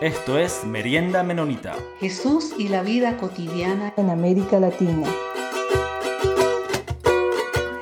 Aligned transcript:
Esto 0.00 0.38
es 0.38 0.64
Merienda 0.64 1.22
Menonita. 1.22 1.76
Jesús 1.98 2.54
y 2.56 2.68
la 2.68 2.82
vida 2.82 3.18
cotidiana 3.18 3.92
en 3.98 4.08
América 4.08 4.58
Latina. 4.58 5.06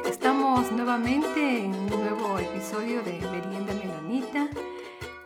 Estamos 0.05 0.73
nuevamente 0.73 1.61
en 1.61 1.73
un 1.77 1.87
nuevo 1.87 2.41
episodio 2.41 3.05
de 3.05 3.13
Merienda 3.21 3.73
Menonita. 3.73 4.49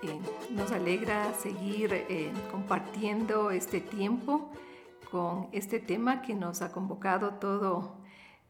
Eh, 0.03 0.21
nos 0.51 0.71
alegra 0.71 1.33
seguir 1.33 1.95
eh, 1.95 2.31
compartiendo 2.51 3.51
este 3.51 3.81
tiempo 3.81 4.51
con 5.11 5.49
este 5.53 5.81
tema 5.81 6.21
que 6.21 6.35
nos 6.35 6.61
ha 6.61 6.73
convocado 6.73 7.37
todo 7.37 7.97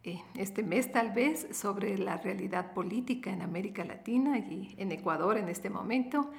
eh, 0.02 0.20
este 0.36 0.64
mes 0.64 0.90
tal 0.90 1.12
vez 1.12 1.46
sobre 1.52 1.96
la 1.96 2.16
realidad 2.16 2.72
política 2.72 3.30
en 3.30 3.40
América 3.40 3.84
Latina 3.84 4.36
y 4.36 4.74
en 4.78 4.90
Ecuador 4.90 5.38
en 5.38 5.48
este 5.48 5.70
momento. 5.70 6.32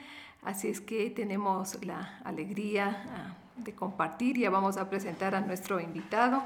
Así 0.45 0.67
es 0.67 0.81
que 0.81 1.09
tenemos 1.09 1.83
la 1.85 2.19
alegría 2.23 3.03
ah, 3.09 3.35
de 3.57 3.73
compartir. 3.73 4.37
Ya 4.37 4.49
vamos 4.49 4.77
a 4.77 4.89
presentar 4.89 5.35
a 5.35 5.41
nuestro 5.41 5.79
invitado, 5.79 6.43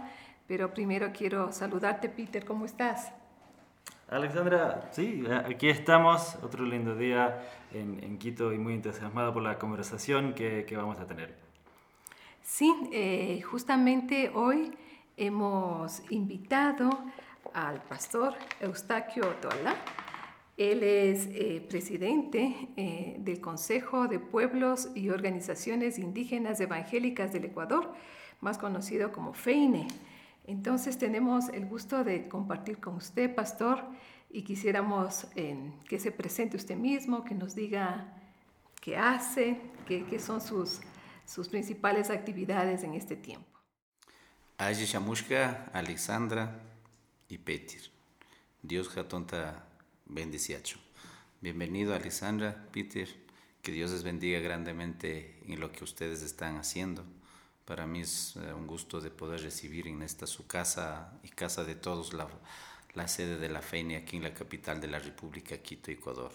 pero 0.47 0.73
primero 0.73 1.11
quiero 1.11 1.51
saludarte, 1.51 2.07
Peter. 2.09 2.45
¿Cómo 2.45 2.65
estás? 2.65 3.11
Alexandra, 4.09 4.89
sí, 4.91 5.25
aquí 5.45 5.67
estamos, 5.67 6.37
otro 6.41 6.63
lindo 6.63 6.95
día 6.95 7.43
en, 7.73 8.17
Quito 8.17 8.53
y 8.53 8.57
muy 8.57 8.73
entusiasmada 8.73 9.33
por 9.33 9.43
la 9.43 9.59
conversación 9.59 10.33
que, 10.33 10.65
vamos 10.77 10.97
a 10.99 11.05
tener. 11.05 11.35
Sí, 12.41 12.73
eh, 12.93 13.41
justamente 13.41 14.31
hoy 14.33 14.73
hemos 15.17 16.01
invitado 16.09 16.89
al 17.53 17.81
pastor 17.81 18.35
Eustaquio 18.61 19.27
Otola. 19.27 19.75
Él 20.57 20.81
es 20.81 21.27
eh, 21.27 21.63
presidente 21.69 22.69
eh, 22.77 23.17
del 23.19 23.39
Consejo 23.39 24.07
de 24.07 24.19
Pueblos 24.19 24.89
y 24.95 25.11
Organizaciones 25.11 25.99
Indígenas 25.99 26.59
Evangélicas 26.59 27.31
del 27.31 27.45
Ecuador, 27.45 27.93
más 28.41 28.57
conocido 28.57 29.11
como 29.11 29.33
FEINE. 29.33 29.87
Entonces 30.47 30.97
tenemos 30.97 31.49
el 31.49 31.67
gusto 31.67 32.03
de 32.03 32.27
compartir 32.27 32.79
con 32.79 32.95
usted, 32.95 33.35
pastor, 33.35 33.85
y 34.31 34.41
quisiéramos 34.41 35.27
eh, 35.35 35.71
que 35.87 35.99
se 35.99 36.11
presente 36.11 36.57
usted 36.57 36.75
mismo, 36.75 37.23
que 37.23 37.35
nos 37.35 37.53
diga 37.53 38.15
qué 38.81 38.97
hace, 38.97 39.61
qué, 39.85 40.19
son 40.19 40.41
sus, 40.41 40.79
sus 41.23 41.49
principales 41.49 42.09
actividades 42.09 42.83
en 42.83 42.95
este 42.95 43.15
tiempo. 43.15 43.45
Aye 44.57 44.85
Shamushka, 44.85 45.69
Alexandra 45.71 46.59
y 47.29 47.37
Petir. 47.37 47.91
Dios 48.63 48.89
jatonta 48.89 49.66
bendiciacho. 50.09 50.77
Bienvenido 51.41 51.93
Alexandra, 51.93 52.67
Peter. 52.71 53.07
Que 53.61 53.71
Dios 53.71 53.91
les 53.91 54.03
bendiga 54.03 54.39
grandemente 54.39 55.39
en 55.45 55.59
lo 55.59 55.71
que 55.71 55.83
ustedes 55.83 56.21
están 56.21 56.57
haciendo. 56.57 57.03
Para 57.65 57.85
mí 57.85 58.01
es 58.01 58.35
eh, 58.37 58.53
un 58.53 58.65
gusto 58.65 59.01
de 59.01 59.11
poder 59.11 59.41
recibir 59.41 59.87
en 59.87 60.01
esta 60.01 60.25
su 60.25 60.47
casa 60.47 61.19
y 61.23 61.29
casa 61.29 61.65
de 61.65 61.75
todos 61.75 62.13
la, 62.13 63.07
sede 63.07 63.37
de 63.37 63.49
la 63.49 63.61
FEINE 63.61 63.97
aquí 63.97 64.17
en 64.17 64.23
la 64.23 64.33
capital 64.33 64.79
de 64.79 64.87
la 64.87 64.99
República, 64.99 65.57
Quito, 65.57 65.91
Ecuador. 65.91 66.31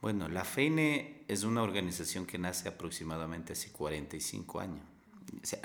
Bueno, 0.00 0.28
la 0.28 0.44
FEINE 0.44 1.24
es 1.28 1.44
una 1.44 1.62
organización 1.62 2.24
que 2.24 2.38
nace 2.38 2.68
aproximadamente 2.68 3.52
hace 3.52 3.70
45 3.70 4.60
años 4.60 4.84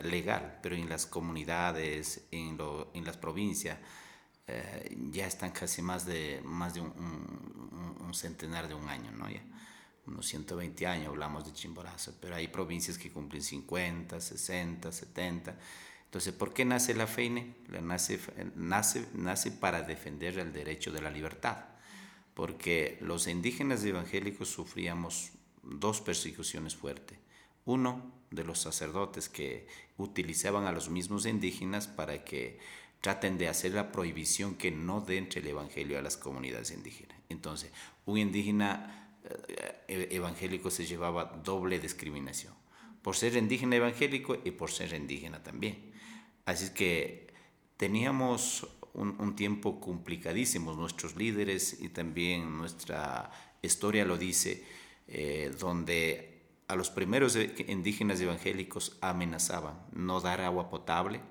legal, 0.03 0.59
pero 0.61 0.75
en 0.75 0.89
las 0.89 1.05
comunidades, 1.05 2.25
en 2.31 2.58
las 3.05 3.17
provincias, 3.17 3.80
eh, 4.48 4.96
ya 5.12 5.28
están 5.28 5.52
casi 5.52 5.82
más 5.82 6.06
de, 6.06 6.42
más 6.44 6.74
de 6.74 6.82
un, 6.82 6.92
un, 8.00 8.14
centenar 8.14 8.68
de 8.68 8.76
un 8.76 8.88
año, 8.88 9.12
¿no? 9.12 9.30
Ya, 9.30 9.42
unos 10.08 10.26
120 10.28 10.88
años 10.88 11.08
hablamos 11.08 11.46
de 11.46 11.54
Chimborazo, 11.54 12.14
pero 12.22 12.36
hay 12.36 12.48
provincias 12.48 12.98
que 12.98 13.12
cumplen 13.12 13.42
50, 13.42 14.22
60, 14.22 14.92
70. 14.92 15.58
Entonces, 16.05 16.34
¿por 16.34 16.54
qué 16.54 16.64
nace 16.64 16.94
la 16.94 17.08
FEINE? 17.08 17.55
Nace, 17.82 18.20
nace, 18.55 19.05
nace 19.14 19.52
para 19.52 19.82
defender 19.82 20.39
el 20.39 20.54
derecho 20.54 20.92
de 20.92 21.02
la 21.02 21.10
libertad, 21.10 21.66
porque 22.34 22.98
los 23.02 23.28
indígenas 23.28 23.84
evangélicos 23.84 24.48
sufríamos 24.48 25.32
dos 25.64 26.00
persecuciones 26.02 26.76
fuertes. 26.76 27.17
Uno, 27.66 28.14
de 28.36 28.44
los 28.44 28.60
sacerdotes 28.60 29.30
que 29.30 29.67
utilizaban 29.98 30.66
a 30.66 30.72
los 30.72 30.89
mismos 30.89 31.26
indígenas 31.26 31.88
para 31.88 32.23
que 32.23 32.60
traten 33.02 33.38
de 33.38 33.48
hacer 33.48 33.73
la 33.73 33.92
prohibición 33.92 34.56
que 34.56 34.72
no 34.72 35.02
den 35.02 35.30
el 35.36 35.48
evangelio 35.48 36.00
a 36.00 36.02
las 36.02 36.17
comunidades 36.17 36.72
indígenas. 36.72 37.17
Entonces, 37.30 37.72
un 38.06 38.17
indígena 38.17 39.11
eh, 39.88 40.08
evangélico 40.11 40.70
se 40.70 40.86
llevaba 40.86 41.26
doble 41.44 41.80
discriminación, 41.80 42.54
por 43.02 43.16
ser 43.16 43.36
indígena 43.36 43.76
evangélico 43.76 44.38
y 44.44 44.52
por 44.52 44.72
ser 44.72 44.94
indígena 44.94 45.44
también. 45.44 45.92
Así 46.45 46.73
que 46.73 47.34
teníamos 47.78 48.67
un, 48.94 49.36
tiempo 49.36 49.80
complicadísimo, 49.82 50.73
nuestros 50.73 51.16
líderes 51.16 51.82
y 51.82 51.89
también 51.89 52.58
nuestra 52.58 53.30
historia 53.61 54.05
lo 54.05 54.17
dice, 54.17 54.64
eh, 55.08 55.54
donde 55.60 56.44
a 56.67 56.76
los 56.76 56.89
primeros 56.89 57.38
indígenas 57.67 58.22
evangélicos 58.22 58.98
amenazaban 59.02 59.86
no 59.92 60.22
dar 60.22 60.42
agua 60.42 60.70
potable, 60.70 61.22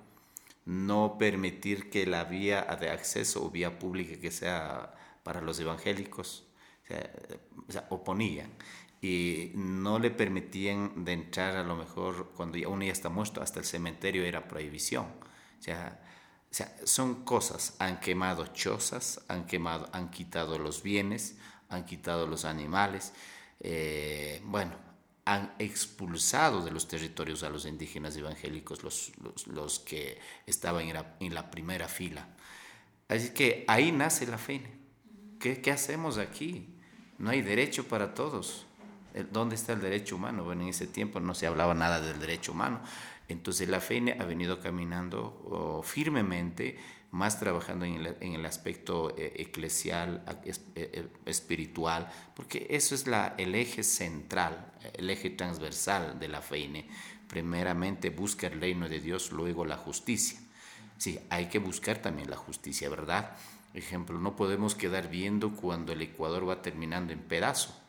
no 0.67 1.17
permitir 1.19 1.91
que 1.91 2.07
la 2.07 2.25
vía 2.25 2.63
de 2.81 2.91
acceso 2.91 3.45
o 3.45 3.51
vía 3.51 3.79
pública 3.79 4.21
que 4.21 4.31
sea 4.31 4.95
para 5.23 5.41
los 5.41 5.59
evangélicos, 5.61 6.45
o 7.69 7.73
sea, 7.73 7.87
oponían 7.91 8.51
y 9.05 9.53
no 9.55 9.99
le 9.99 10.11
permitían 10.11 11.05
de 11.05 11.13
entrar 11.13 11.57
a 11.57 11.63
lo 11.63 11.77
mejor 11.77 12.33
cuando 12.35 12.57
ya 12.57 12.69
uno 12.69 12.85
ya 12.85 12.93
está 12.93 13.11
muerto, 13.11 13.43
hasta 13.43 13.61
el 13.61 13.67
cementerio 13.67 14.25
era 14.25 14.49
prohibición. 14.49 15.05
O 15.05 15.63
sea, 15.63 16.01
son 16.85 17.25
cosas, 17.25 17.77
han 17.79 18.01
quemado 18.01 18.47
chozas, 18.47 19.23
han 19.29 19.47
quemado, 19.47 19.91
han 19.93 20.11
quitado 20.11 20.59
los 20.59 20.83
bienes, 20.83 21.37
han 21.69 21.85
quitado 21.85 22.27
los 22.27 22.47
animales. 22.47 23.13
Eh, 23.61 24.41
bueno, 24.45 24.73
han 25.25 25.55
expulsado 25.59 26.63
de 26.63 26.71
los 26.71 26.87
territorios 26.87 27.43
a 27.43 27.51
los 27.51 27.65
indígenas 27.67 28.17
evangélicos, 28.17 28.83
los, 28.83 29.13
los, 29.47 29.79
que 29.79 30.19
estaban 30.47 30.87
en 30.87 30.95
la, 30.95 31.17
en 31.21 31.35
la, 31.35 31.51
primera 31.51 31.89
fila. 31.89 32.29
Así 33.09 33.31
que 33.31 33.65
ahí 33.69 33.91
nace 33.91 34.27
la 34.27 34.39
fe. 34.39 34.63
¿Qué, 35.41 35.61
¿Qué, 35.61 35.71
hacemos 35.71 36.19
aquí? 36.19 36.69
No 37.19 37.31
hay 37.31 37.43
derecho 37.43 37.85
para 37.89 38.15
todos. 38.15 38.67
¿Dónde 39.31 39.55
está 39.55 39.73
el 39.73 39.81
derecho 39.81 40.17
humano? 40.17 40.45
Bueno, 40.45 40.63
en 40.63 40.69
ese 40.69 40.87
tiempo 40.87 41.21
no 41.21 41.35
se 41.35 41.47
hablaba 41.47 41.73
nada 41.73 42.01
del 42.01 42.19
derecho 42.19 42.53
humano. 42.53 42.81
Entonces 43.29 43.69
la 43.69 43.81
fe 43.81 44.17
ha 44.19 44.25
venido 44.25 44.61
caminando 44.61 45.41
oh, 45.49 45.83
firmemente 45.83 46.79
más 47.15 47.39
trabajando 47.39 47.85
en 47.85 48.35
el, 48.35 48.45
aspecto 48.45 49.17
eh, 49.17 49.35
eclesial, 49.37 50.25
eh, 50.45 50.53
eh, 50.75 51.09
espiritual, 51.27 52.11
porque 52.35 52.67
eso 52.71 52.97
es 52.97 53.07
la, 53.07 53.37
el 53.39 53.55
eje 53.55 53.85
central, 53.85 54.73
el 54.95 55.09
eje 55.09 55.31
transversal 55.31 56.19
de 56.19 56.27
la 56.27 56.43
fe. 56.43 56.89
Primeramente 57.29 58.11
busca 58.11 58.49
el 58.49 58.61
reino 58.61 58.89
de 58.89 58.99
Dios, 58.99 59.31
luego 59.31 59.65
la 59.65 59.77
justicia. 59.77 60.41
Sí, 60.99 61.21
hay 61.31 61.47
que 61.47 61.61
buscar 61.61 61.99
también 61.99 62.31
la 62.31 62.37
justicia, 62.37 62.89
¿verdad? 62.89 63.37
Ejemplo, 63.75 64.19
no 64.19 64.35
podemos 64.35 64.75
quedar 64.75 65.09
viendo 65.09 65.53
cuando 65.53 65.93
el 65.93 66.03
Ecuador 66.03 66.49
va 66.49 66.63
terminando 66.63 67.13
en 67.13 67.21
pedazo 67.21 67.84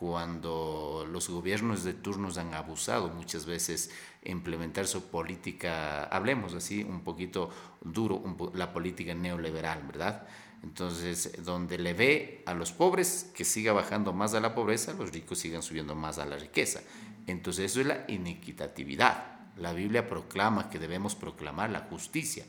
cuando 0.00 1.06
los 1.12 1.28
gobiernos 1.28 1.84
de 1.84 1.92
turnos 1.92 2.38
han 2.38 2.54
abusado 2.54 3.08
muchas 3.08 3.44
veces 3.44 3.90
implementar 4.24 4.86
su 4.86 5.10
política, 5.10 6.04
hablemos 6.04 6.54
así 6.54 6.82
un 6.82 7.02
poquito 7.02 7.50
duro, 7.82 8.24
la 8.54 8.72
política 8.72 9.14
neoliberal, 9.14 9.82
¿verdad? 9.82 10.26
Entonces, 10.62 11.44
donde 11.44 11.76
le 11.76 11.92
ve 11.92 12.42
a 12.46 12.54
los 12.54 12.72
pobres 12.72 13.30
que 13.34 13.44
siga 13.44 13.74
bajando 13.74 14.14
más 14.14 14.32
a 14.32 14.40
la 14.40 14.54
pobreza, 14.54 14.94
los 14.94 15.12
ricos 15.12 15.38
sigan 15.38 15.62
subiendo 15.62 15.94
más 15.94 16.16
a 16.16 16.24
la 16.24 16.38
riqueza. 16.38 16.80
Entonces, 17.26 17.70
eso 17.70 17.82
es 17.82 17.86
la 17.86 18.06
inequitatividad. 18.08 19.50
La 19.58 19.74
Biblia 19.74 20.08
proclama 20.08 20.70
que 20.70 20.78
debemos 20.78 21.14
proclamar 21.14 21.68
la 21.68 21.80
justicia. 21.80 22.46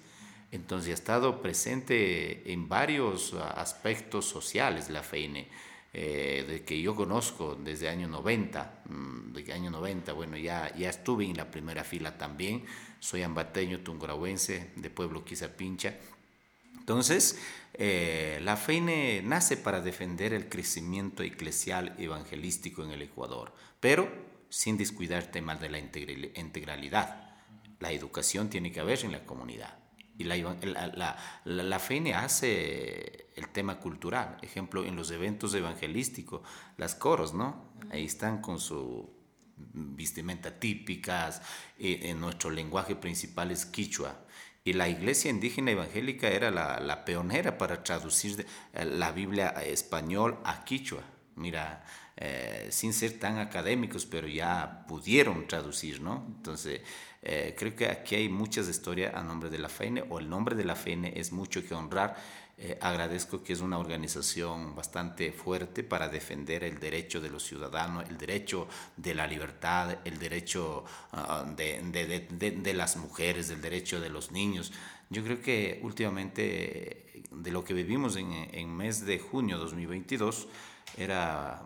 Entonces, 0.54 0.92
ha 0.92 0.94
estado 0.94 1.42
presente 1.42 2.54
en 2.54 2.70
varios 2.70 3.34
aspectos 3.34 4.24
sociales 4.24 4.90
la 4.90 5.04
FEINE 5.04 5.50
eh, 5.94 6.46
de 6.48 6.64
que 6.64 6.82
yo 6.82 6.96
conozco 6.96 7.56
desde 7.56 7.90
año 7.90 8.08
90, 8.08 8.84
mm, 8.88 9.34
de 9.34 9.54
año 9.54 9.70
90, 9.70 10.14
bueno, 10.14 10.38
ya, 10.38 10.74
ya 10.76 10.90
estuve 10.90 11.26
en 11.26 11.36
la 11.36 11.52
primera 11.52 11.84
fila 11.84 12.18
también, 12.18 12.64
soy 13.00 13.24
ambateño 13.24 13.82
tungrahuense 13.82 14.72
de 14.76 14.90
pueblo 14.90 15.26
Quizapincha. 15.26 15.98
Entonces, 16.78 17.40
eh, 17.74 18.40
la 18.42 18.58
FEINE 18.58 19.22
nace 19.24 19.58
para 19.58 19.82
defender 19.82 20.34
el 20.34 20.50
crecimiento 20.50 21.24
eclesial 21.24 21.96
evangelístico 21.98 22.84
en 22.84 22.92
el 22.92 23.02
Ecuador, 23.02 23.54
pero 23.80 24.10
sin 24.50 24.78
descuidar 24.78 25.32
temas 25.32 25.60
de 25.60 25.70
la 25.70 25.80
integralidad. 25.80 27.36
La 27.80 27.92
educación 27.92 28.50
tiene 28.50 28.72
que 28.72 28.80
haber 28.80 29.04
en 29.04 29.12
la 29.12 29.26
comunidad. 29.26 29.81
Y 30.22 30.24
la, 30.24 30.36
la, 30.96 31.18
la, 31.46 31.80
FENE 31.80 32.14
hace 32.14 33.30
el 33.36 33.50
tema 33.50 33.80
cultural, 33.80 34.38
ejemplo, 34.42 34.86
en 34.86 34.96
los 34.96 35.10
eventos 35.12 35.54
evangelísticos, 35.54 36.42
las 36.78 36.96
coros, 36.96 37.34
¿no? 37.34 37.74
Ahí 37.92 38.06
están 38.06 38.42
con 38.42 38.60
su 38.60 39.10
vestimenta 39.74 40.60
típicas, 40.60 41.42
en 41.78 42.20
nuestro 42.20 42.50
lenguaje 42.50 42.96
principal 42.96 43.52
es 43.52 43.66
quichua. 43.66 44.26
Y 44.64 44.74
la 44.74 44.88
iglesia 44.88 45.32
indígena 45.32 45.72
evangélica 45.72 46.30
era 46.30 46.52
la, 46.52 46.80
la 46.80 47.04
pionera 47.04 47.58
para 47.58 47.84
traducir 47.84 48.46
la 48.74 49.12
Biblia 49.12 49.50
español 49.66 50.38
a 50.44 50.64
quichua. 50.64 51.02
Mira, 51.36 51.84
eh, 52.18 52.68
sin 52.70 52.94
ser 52.94 53.18
tan 53.18 53.40
académicos, 53.40 54.06
pero 54.06 54.28
ya 54.28 54.86
pudieron 54.88 55.48
traducir, 55.48 56.02
¿no? 56.02 56.24
Entonces, 56.28 56.82
eh, 57.22 57.56
creo 57.58 57.76
que 57.76 57.88
aquí 57.88 58.16
hay 58.16 58.30
muchas 58.30 58.68
historias 58.68 59.14
a 59.14 59.22
nombre 59.22 59.50
de 59.50 59.60
la 59.60 59.70
FEINE, 59.70 60.04
o 60.10 60.20
el 60.20 60.30
nombre 60.30 60.56
de 60.56 60.66
la 60.66 60.76
FEINE 60.76 61.14
es 61.16 61.32
mucho 61.32 61.66
que 61.66 61.74
honrar. 61.74 62.16
Eh, 62.58 62.78
agradezco 62.80 63.44
que 63.44 63.54
es 63.54 63.62
una 63.62 63.80
organización 63.80 64.76
bastante 64.76 65.32
fuerte 65.32 65.84
para 65.84 66.10
defender 66.10 66.64
el 66.64 66.80
derecho 66.80 67.20
de 67.20 67.30
los 67.30 67.44
ciudadanos, 67.44 68.08
el 68.08 68.18
derecho 68.18 68.68
de 68.98 69.16
la 69.16 69.26
libertad, 69.26 69.98
el 70.06 70.20
derecho 70.20 70.86
ah, 71.12 71.44
de, 71.56 71.82
de, 71.82 72.28
de, 72.30 72.52
de, 72.52 72.74
las 72.74 72.98
mujeres, 72.98 73.50
el 73.50 73.62
derecho 73.62 74.00
de 74.00 74.10
los 74.10 74.32
niños. 74.32 74.72
Yo 75.10 75.24
creo 75.24 75.42
que 75.42 75.80
últimamente 75.82 77.24
de 77.32 77.52
lo 77.52 77.64
que 77.64 77.74
vivimos 77.74 78.16
en, 78.16 78.32
en 78.32 78.76
mes 78.76 79.06
de 79.06 79.18
junio 79.18 79.58
2022 79.58 80.48
era 80.98 81.64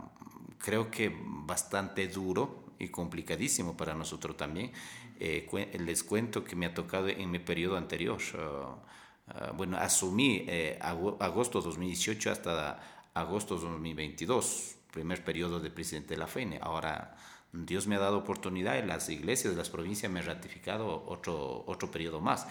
creo 0.59 0.89
que 0.89 1.13
bastante 1.23 2.07
duro 2.07 2.64
y 2.79 2.89
complicadísimo 2.89 3.75
para 3.75 3.93
nosotros 3.93 4.37
también. 4.37 4.71
Eh, 5.19 5.47
les 5.79 6.03
cuento 6.03 6.43
que 6.43 6.55
me 6.55 6.65
ha 6.65 6.73
tocado 6.73 7.07
en 7.07 7.31
mi 7.31 7.39
periodo 7.39 7.77
anterior. 7.77 8.19
Uh, 8.33 8.37
uh, 8.37 9.53
bueno, 9.55 9.77
asumí 9.77 10.43
eh, 10.47 10.77
agosto 10.81 11.61
2018 11.61 12.31
hasta 12.31 13.09
agosto 13.13 13.57
2022, 13.57 14.75
primer 14.91 15.23
periodo 15.23 15.59
de 15.59 15.71
presidente 15.71 16.15
de 16.15 16.17
la 16.17 16.27
FENE. 16.27 16.59
Ahora 16.61 17.15
Dios 17.53 17.87
me 17.87 17.95
ha 17.95 17.99
dado 17.99 18.17
oportunidad 18.17 18.77
y 18.77 18.85
las 18.85 19.09
iglesias 19.09 19.53
de 19.53 19.57
las 19.57 19.69
provincias 19.69 20.11
me 20.11 20.19
han 20.19 20.25
ratificado 20.25 21.05
otro, 21.07 21.63
otro 21.67 21.89
periodo 21.89 22.19
más. 22.19 22.45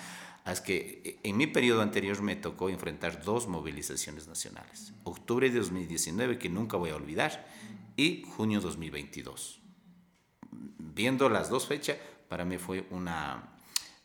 Es 0.47 0.61
que 0.61 1.03
eh, 1.05 1.19
en 1.23 1.37
mi 1.37 1.47
periodo 1.47 1.82
anterior 1.82 2.20
me 2.23 2.37
tocó 2.37 2.69
enfrentar 2.69 3.23
dos 3.23 3.47
movilizaciones 3.47 4.27
nacionales. 4.27 4.93
Octubre 5.05 5.50
de 5.50 5.59
2019, 5.59 6.38
que 6.38 6.49
nunca 6.49 6.77
voy 6.77 6.91
a 6.91 6.97
olvidar, 6.97 7.47
y 7.97 8.25
junio 8.37 8.61
2022. 8.61 9.61
Viendo 10.94 11.29
las 11.29 11.50
dos 11.50 11.67
fechas, 11.67 11.99
para 12.29 12.44
mí 12.44 12.56
fue 12.56 12.87
una, 12.91 13.56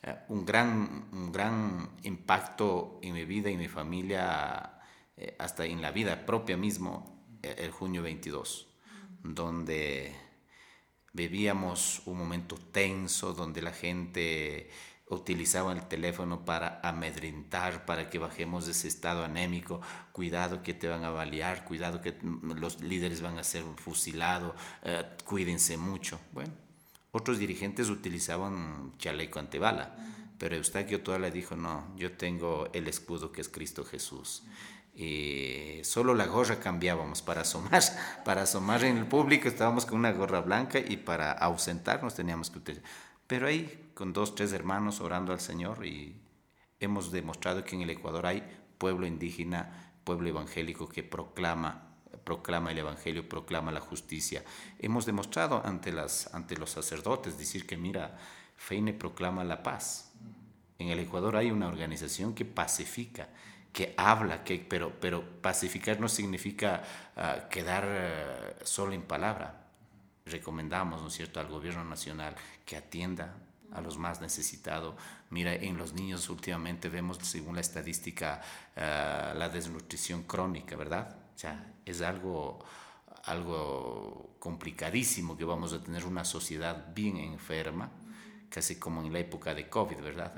eh, 0.01 0.15
un, 0.29 0.43
gran, 0.43 1.07
un 1.11 1.31
gran 1.31 1.91
impacto 2.03 2.99
en 3.03 3.13
mi 3.13 3.25
vida 3.25 3.51
y 3.51 3.57
mi 3.57 3.67
familia, 3.67 4.79
eh, 5.15 5.35
hasta 5.37 5.65
en 5.65 5.81
la 5.81 5.91
vida 5.91 6.25
propia 6.25 6.57
mismo, 6.57 7.23
el 7.43 7.71
junio 7.71 8.01
22, 8.01 8.67
donde 9.23 10.13
vivíamos 11.13 12.01
un 12.05 12.17
momento 12.17 12.57
tenso, 12.57 13.33
donde 13.33 13.61
la 13.61 13.71
gente 13.71 14.69
utilizaban 15.09 15.77
el 15.77 15.87
teléfono 15.87 16.45
para 16.45 16.79
amedrentar, 16.83 17.85
para 17.85 18.09
que 18.09 18.19
bajemos 18.19 18.65
de 18.65 18.71
ese 18.71 18.87
estado 18.87 19.23
anémico, 19.23 19.81
cuidado 20.11 20.61
que 20.61 20.73
te 20.73 20.87
van 20.87 21.03
a 21.03 21.09
balear, 21.09 21.65
cuidado 21.65 22.01
que 22.01 22.17
los 22.21 22.81
líderes 22.81 23.21
van 23.21 23.37
a 23.37 23.43
ser 23.43 23.63
fusilados, 23.77 24.53
eh, 24.83 25.03
cuídense 25.25 25.77
mucho. 25.77 26.19
Bueno, 26.31 26.53
otros 27.11 27.39
dirigentes 27.39 27.89
utilizaban 27.89 28.93
chaleco 28.97 29.39
antibala, 29.39 29.95
pero 30.37 30.55
Eustaquio 30.55 31.01
le 31.17 31.31
dijo, 31.31 31.55
no, 31.55 31.93
yo 31.97 32.13
tengo 32.13 32.69
el 32.73 32.87
escudo 32.87 33.31
que 33.31 33.41
es 33.41 33.49
Cristo 33.49 33.83
Jesús. 33.83 34.43
Y 34.93 35.79
solo 35.83 36.13
la 36.13 36.25
gorra 36.25 36.59
cambiábamos 36.59 37.21
para 37.21 37.41
asomar, 37.41 37.81
para 38.25 38.43
asomar 38.43 38.83
en 38.83 38.97
el 38.97 39.05
público 39.05 39.47
estábamos 39.47 39.85
con 39.85 39.99
una 39.99 40.11
gorra 40.11 40.41
blanca 40.41 40.79
y 40.79 40.97
para 40.97 41.31
ausentarnos 41.31 42.15
teníamos 42.15 42.49
que 42.49 42.59
utilizar. 42.59 42.89
Pero 43.27 43.47
ahí 43.47 43.91
con 43.93 44.13
dos, 44.13 44.35
tres 44.35 44.53
hermanos 44.53 45.01
orando 45.01 45.33
al 45.33 45.39
Señor 45.39 45.85
y 45.85 46.15
hemos 46.79 47.11
demostrado 47.11 47.63
que 47.63 47.75
en 47.75 47.81
el 47.81 47.89
Ecuador 47.89 48.25
hay 48.25 48.43
pueblo 48.77 49.05
indígena, 49.05 49.93
pueblo 50.03 50.29
evangélico 50.29 50.87
que 50.89 51.03
proclama 51.03 51.88
proclama 52.23 52.71
el 52.71 52.79
Evangelio, 52.79 53.27
proclama 53.27 53.71
la 53.71 53.79
justicia. 53.79 54.43
Hemos 54.79 55.05
demostrado 55.05 55.61
ante, 55.65 55.91
las, 55.91 56.33
ante 56.33 56.57
los 56.57 56.71
sacerdotes 56.71 57.37
decir 57.37 57.65
que, 57.65 57.77
mira, 57.77 58.17
Feine 58.55 58.93
proclama 58.93 59.43
la 59.43 59.63
paz. 59.63 60.11
En 60.77 60.89
el 60.89 60.99
Ecuador 60.99 61.35
hay 61.35 61.51
una 61.51 61.67
organización 61.67 62.33
que 62.33 62.45
pacifica, 62.45 63.29
que 63.71 63.93
habla, 63.97 64.43
que, 64.43 64.59
pero, 64.59 64.99
pero 64.99 65.23
pacificar 65.41 65.99
no 65.99 66.09
significa 66.09 66.83
uh, 67.15 67.49
quedar 67.49 67.85
uh, 67.85 68.65
solo 68.65 68.93
en 68.93 69.03
palabra. 69.03 69.65
Recomendamos, 70.25 71.01
¿no 71.01 71.07
es 71.07 71.13
cierto?, 71.13 71.39
al 71.39 71.47
gobierno 71.47 71.83
nacional 71.83 72.35
que 72.65 72.77
atienda 72.77 73.35
a 73.71 73.81
los 73.81 73.97
más 73.97 74.21
necesitados. 74.21 74.95
Mira, 75.29 75.53
en 75.53 75.77
los 75.77 75.93
niños 75.93 76.29
últimamente 76.29 76.89
vemos, 76.89 77.19
según 77.21 77.55
la 77.55 77.61
estadística, 77.61 78.41
uh, 78.75 79.37
la 79.37 79.49
desnutrición 79.49 80.23
crónica, 80.23 80.75
¿verdad? 80.75 81.15
O 81.39 81.41
sea, 81.41 81.73
es 81.85 82.01
algo, 82.01 82.59
algo 83.23 84.35
complicadísimo 84.39 85.37
que 85.37 85.45
vamos 85.45 85.71
a 85.71 85.81
tener 85.81 86.03
una 86.05 86.25
sociedad 86.25 86.93
bien 86.93 87.15
enferma, 87.15 87.89
casi 88.49 88.75
como 88.75 89.01
en 89.01 89.13
la 89.13 89.19
época 89.19 89.55
de 89.55 89.69
COVID, 89.69 90.01
¿verdad? 90.01 90.33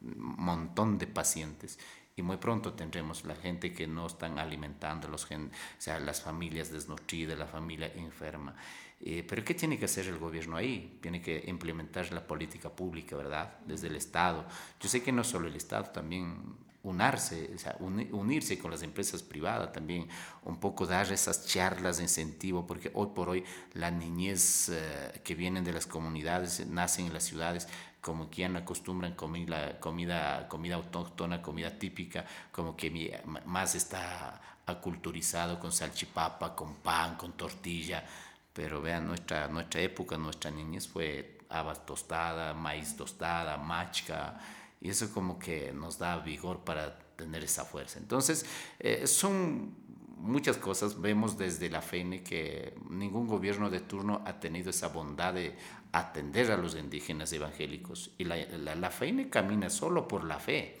Un 0.00 0.36
montón 0.38 0.96
de 0.96 1.06
pacientes. 1.06 1.78
Y 2.16 2.22
muy 2.22 2.38
pronto 2.38 2.72
tendremos 2.72 3.26
la 3.26 3.36
gente 3.36 3.74
que 3.74 3.86
no 3.86 4.06
están 4.06 4.38
alimentando, 4.38 5.06
los 5.08 5.26
o 5.26 5.28
sea, 5.76 6.00
las 6.00 6.22
familias 6.22 6.72
desnutridas, 6.72 7.38
la 7.38 7.46
familia 7.46 7.92
enferma. 7.94 8.56
Eh, 9.02 9.26
pero 9.28 9.44
¿qué 9.44 9.52
tiene 9.52 9.78
que 9.78 9.84
hacer 9.84 10.06
el 10.06 10.16
gobierno 10.16 10.56
ahí? 10.56 10.98
Tiene 11.02 11.20
que 11.20 11.44
implementar 11.46 12.10
la 12.10 12.26
política 12.26 12.70
pública, 12.70 13.16
¿verdad? 13.16 13.58
Desde 13.66 13.88
el 13.88 13.96
Estado. 13.96 14.46
Yo 14.80 14.88
sé 14.88 15.02
que 15.02 15.12
no 15.12 15.24
solo 15.24 15.46
el 15.46 15.56
Estado, 15.56 15.90
también 15.90 16.56
unarse, 16.82 17.50
o 17.54 17.58
sea, 17.58 17.76
unirse 17.80 18.58
con 18.58 18.70
las 18.70 18.82
empresas 18.82 19.22
privadas 19.22 19.72
también, 19.72 20.08
un 20.44 20.58
poco 20.60 20.86
dar 20.86 21.10
esas 21.12 21.46
charlas 21.46 21.96
de 21.98 22.04
incentivo, 22.04 22.66
porque 22.66 22.90
hoy 22.94 23.08
por 23.14 23.28
hoy 23.28 23.44
la 23.74 23.90
niñez 23.90 24.70
eh, 24.70 25.20
que 25.24 25.34
vienen 25.34 25.64
de 25.64 25.72
las 25.72 25.86
comunidades, 25.86 26.66
nacen 26.66 27.06
en 27.06 27.14
las 27.14 27.24
ciudades, 27.24 27.68
como 28.00 28.30
quien 28.30 28.56
acostumbran 28.56 29.14
comida, 29.14 29.78
comida, 29.80 30.48
comida 30.48 30.76
autóctona, 30.76 31.42
comida 31.42 31.78
típica, 31.78 32.24
como 32.52 32.76
que 32.76 33.22
más 33.44 33.74
está 33.74 34.40
aculturizado 34.66 35.58
con 35.58 35.72
salchipapa, 35.72 36.54
con 36.54 36.76
pan, 36.76 37.16
con 37.16 37.32
tortilla, 37.32 38.04
pero 38.52 38.80
vean, 38.80 39.06
nuestra, 39.06 39.48
nuestra 39.48 39.80
época, 39.80 40.16
nuestra 40.16 40.50
niñez 40.50 40.86
fue 40.86 41.38
habas 41.48 41.84
tostada, 41.86 42.54
maíz 42.54 42.96
tostada, 42.96 43.56
machca, 43.56 44.38
y 44.80 44.90
eso 44.90 45.12
como 45.12 45.38
que 45.38 45.72
nos 45.72 45.98
da 45.98 46.18
vigor 46.18 46.64
para 46.64 46.98
tener 47.16 47.44
esa 47.44 47.64
fuerza. 47.64 47.98
Entonces, 47.98 48.46
eh, 48.78 49.06
son 49.06 49.74
muchas 50.18 50.56
cosas. 50.56 51.00
Vemos 51.00 51.38
desde 51.38 51.70
la 51.70 51.82
FENE 51.82 52.22
que 52.22 52.74
ningún 52.88 53.26
gobierno 53.26 53.70
de 53.70 53.80
turno 53.80 54.22
ha 54.24 54.40
tenido 54.40 54.70
esa 54.70 54.88
bondad 54.88 55.34
de 55.34 55.56
atender 55.92 56.50
a 56.52 56.56
los 56.56 56.76
indígenas 56.76 57.32
evangélicos. 57.32 58.12
Y 58.18 58.24
la, 58.24 58.36
la, 58.36 58.74
la 58.74 58.90
FENE 58.90 59.30
camina 59.30 59.70
solo 59.70 60.06
por 60.06 60.24
la 60.24 60.38
fe. 60.38 60.78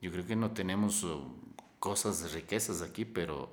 Yo 0.00 0.10
creo 0.10 0.26
que 0.26 0.36
no 0.36 0.52
tenemos 0.52 1.04
uh, 1.04 1.20
cosas 1.78 2.32
riquezas 2.32 2.82
aquí, 2.82 3.04
pero 3.04 3.52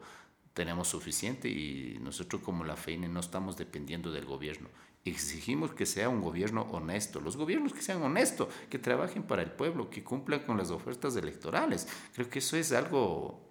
tenemos 0.54 0.88
suficiente 0.88 1.50
y 1.50 2.00
nosotros 2.02 2.42
como 2.42 2.64
la 2.64 2.76
FEINE 2.76 3.08
no 3.08 3.20
estamos 3.20 3.58
dependiendo 3.58 4.12
del 4.12 4.26
gobierno. 4.26 4.70
Exigimos 5.08 5.72
que 5.72 5.86
sea 5.86 6.10
un 6.10 6.22
gobierno 6.22 6.64
honesto, 6.64 7.20
los 7.20 7.38
gobiernos 7.38 7.74
que 7.74 7.82
sean 7.82 8.02
honestos, 8.02 8.48
que 8.70 8.80
trabajen 8.80 9.24
para 9.24 9.42
el 9.42 9.52
pueblo, 9.52 9.90
que 9.90 10.04
cumplan 10.04 10.42
con 10.42 10.58
las 10.58 10.72
ofertas 10.72 11.16
electorales. 11.16 11.88
Creo 12.14 12.30
que 12.30 12.40
eso 12.40 12.58
es 12.58 12.72
algo, 12.72 13.42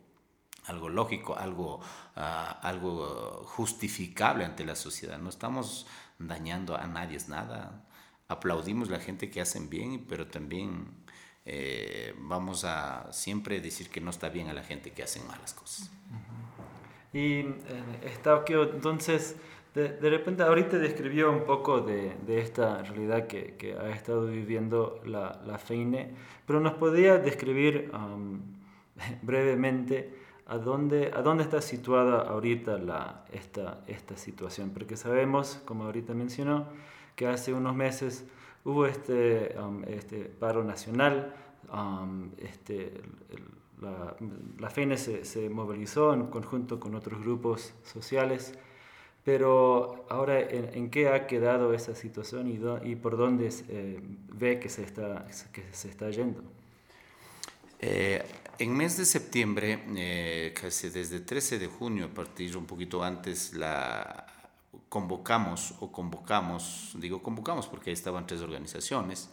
algo 0.64 0.88
lógico, 0.88 1.36
algo, 1.36 1.80
uh, 2.16 2.20
algo 2.62 3.44
justificable 3.46 4.44
ante 4.44 4.64
la 4.64 4.76
sociedad. 4.76 5.18
No 5.18 5.30
estamos 5.30 5.86
dañando 6.18 6.76
a 6.76 6.86
nadie, 6.86 7.16
es 7.16 7.28
nada. 7.28 7.84
Aplaudimos 8.28 8.88
a 8.88 8.92
la 8.92 9.00
gente 9.00 9.30
que 9.30 9.40
hacen 9.40 9.70
bien, 9.70 10.04
pero 10.08 10.26
también 10.26 11.06
eh, 11.44 12.12
vamos 12.18 12.64
a 12.64 13.12
siempre 13.12 13.60
decir 13.60 13.88
que 13.88 14.00
no 14.00 14.10
está 14.10 14.28
bien 14.28 14.48
a 14.48 14.52
la 14.52 14.64
gente 14.64 14.90
que 14.90 15.04
hacen 15.04 15.26
malas 15.28 15.54
cosas. 15.54 15.90
Y 17.12 17.38
eh, 17.38 17.54
está 18.02 18.44
entonces, 18.48 19.36
de, 19.76 20.10
repente 20.10 20.42
ahorita 20.42 20.78
describió 20.78 21.30
un 21.30 21.44
poco 21.44 21.82
de, 21.82 22.16
de 22.26 22.40
esta 22.40 22.82
realidad 22.82 23.26
que, 23.26 23.56
que, 23.56 23.74
ha 23.74 23.90
estado 23.90 24.26
viviendo 24.26 25.00
la, 25.04 25.42
la 25.46 25.58
FEINE, 25.58 26.14
pero 26.46 26.60
nos 26.60 26.74
podría 26.74 27.18
describir 27.18 27.90
um, 27.92 28.40
brevemente 29.22 30.14
a 30.46 30.56
dónde, 30.56 31.10
a 31.14 31.20
dónde 31.20 31.42
está 31.42 31.60
situada 31.60 32.22
ahorita 32.22 32.78
la, 32.78 33.26
esta, 33.32 33.82
esta 33.86 34.16
situación, 34.16 34.70
porque 34.70 34.96
sabemos, 34.96 35.60
como 35.66 35.84
ahorita 35.84 36.14
mencionó, 36.14 36.68
que 37.14 37.26
hace 37.26 37.52
unos 37.52 37.74
meses 37.74 38.26
hubo 38.64 38.86
este, 38.86 39.54
um, 39.58 39.84
este 39.84 40.24
paro 40.24 40.64
nacional, 40.64 41.34
um, 41.70 42.30
este, 42.38 42.92
la, 43.82 44.16
la 44.58 44.70
FENE 44.70 44.96
se, 44.96 45.26
se, 45.26 45.50
movilizó 45.50 46.14
en 46.14 46.28
conjunto 46.28 46.80
con 46.80 46.94
otros 46.94 47.20
grupos 47.20 47.74
sociales, 47.82 48.58
pero 49.26 50.06
ahora, 50.08 50.38
¿en, 50.38 50.88
qué 50.88 51.08
ha 51.08 51.26
quedado 51.26 51.74
esa 51.74 51.96
situación 51.96 52.46
y, 52.46 52.60
y 52.88 52.94
por 52.94 53.16
dónde 53.16 53.52
eh, 53.68 54.00
ve 54.28 54.60
que 54.60 54.68
se 54.68 54.84
está, 54.84 55.26
que 55.52 55.64
se 55.72 55.88
está 55.88 56.08
yendo? 56.10 56.44
Eh, 57.80 58.24
en 58.60 58.72
mes 58.72 58.96
de 58.96 59.04
septiembre, 59.04 59.82
eh, 59.96 60.54
casi 60.54 60.90
desde 60.90 61.18
13 61.18 61.58
de 61.58 61.66
junio, 61.66 62.04
a 62.04 62.08
partir 62.08 62.56
un 62.56 62.66
poquito 62.66 63.02
antes, 63.02 63.52
la 63.54 64.26
convocamos 64.88 65.74
o 65.80 65.90
convocamos, 65.90 66.94
digo 66.94 67.20
convocamos 67.20 67.66
porque 67.66 67.90
ahí 67.90 67.94
estaban 67.94 68.28
tres 68.28 68.42
organizaciones, 68.42 69.28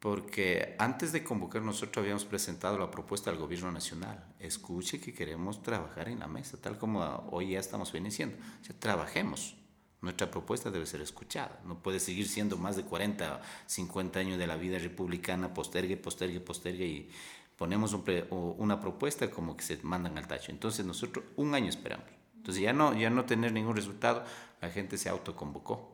porque 0.00 0.76
antes 0.78 1.12
de 1.12 1.24
convocar 1.24 1.62
nosotros 1.62 2.02
habíamos 2.02 2.24
presentado 2.24 2.78
la 2.78 2.90
propuesta 2.90 3.30
al 3.30 3.38
gobierno 3.38 3.72
nacional. 3.72 4.24
Escuche 4.38 5.00
que 5.00 5.14
queremos 5.14 5.62
trabajar 5.62 6.08
en 6.08 6.20
la 6.20 6.26
mesa, 6.26 6.58
tal 6.60 6.78
como 6.78 7.00
hoy 7.30 7.50
ya 7.50 7.60
estamos 7.60 7.92
diciendo. 7.92 8.36
O 8.60 8.64
sea, 8.64 8.78
trabajemos. 8.78 9.56
Nuestra 10.02 10.30
propuesta 10.30 10.70
debe 10.70 10.86
ser 10.86 11.00
escuchada. 11.00 11.58
No 11.64 11.82
puede 11.82 11.98
seguir 11.98 12.28
siendo 12.28 12.58
más 12.58 12.76
de 12.76 12.84
40, 12.84 13.40
50 13.66 14.20
años 14.20 14.38
de 14.38 14.46
la 14.46 14.56
vida 14.56 14.78
republicana, 14.78 15.54
postergue, 15.54 15.96
postergue, 15.96 16.38
postergue 16.38 16.86
y 16.86 17.10
ponemos 17.56 17.96
una 18.30 18.78
propuesta 18.78 19.30
como 19.30 19.56
que 19.56 19.64
se 19.64 19.78
mandan 19.82 20.18
al 20.18 20.28
tacho. 20.28 20.52
Entonces 20.52 20.84
nosotros 20.84 21.24
un 21.36 21.54
año 21.54 21.70
esperamos. 21.70 22.06
Entonces 22.36 22.62
ya 22.62 22.72
no, 22.72 22.94
ya 22.96 23.10
no 23.10 23.24
tener 23.24 23.52
ningún 23.52 23.74
resultado, 23.74 24.22
la 24.60 24.70
gente 24.70 24.98
se 24.98 25.08
autoconvocó. 25.08 25.90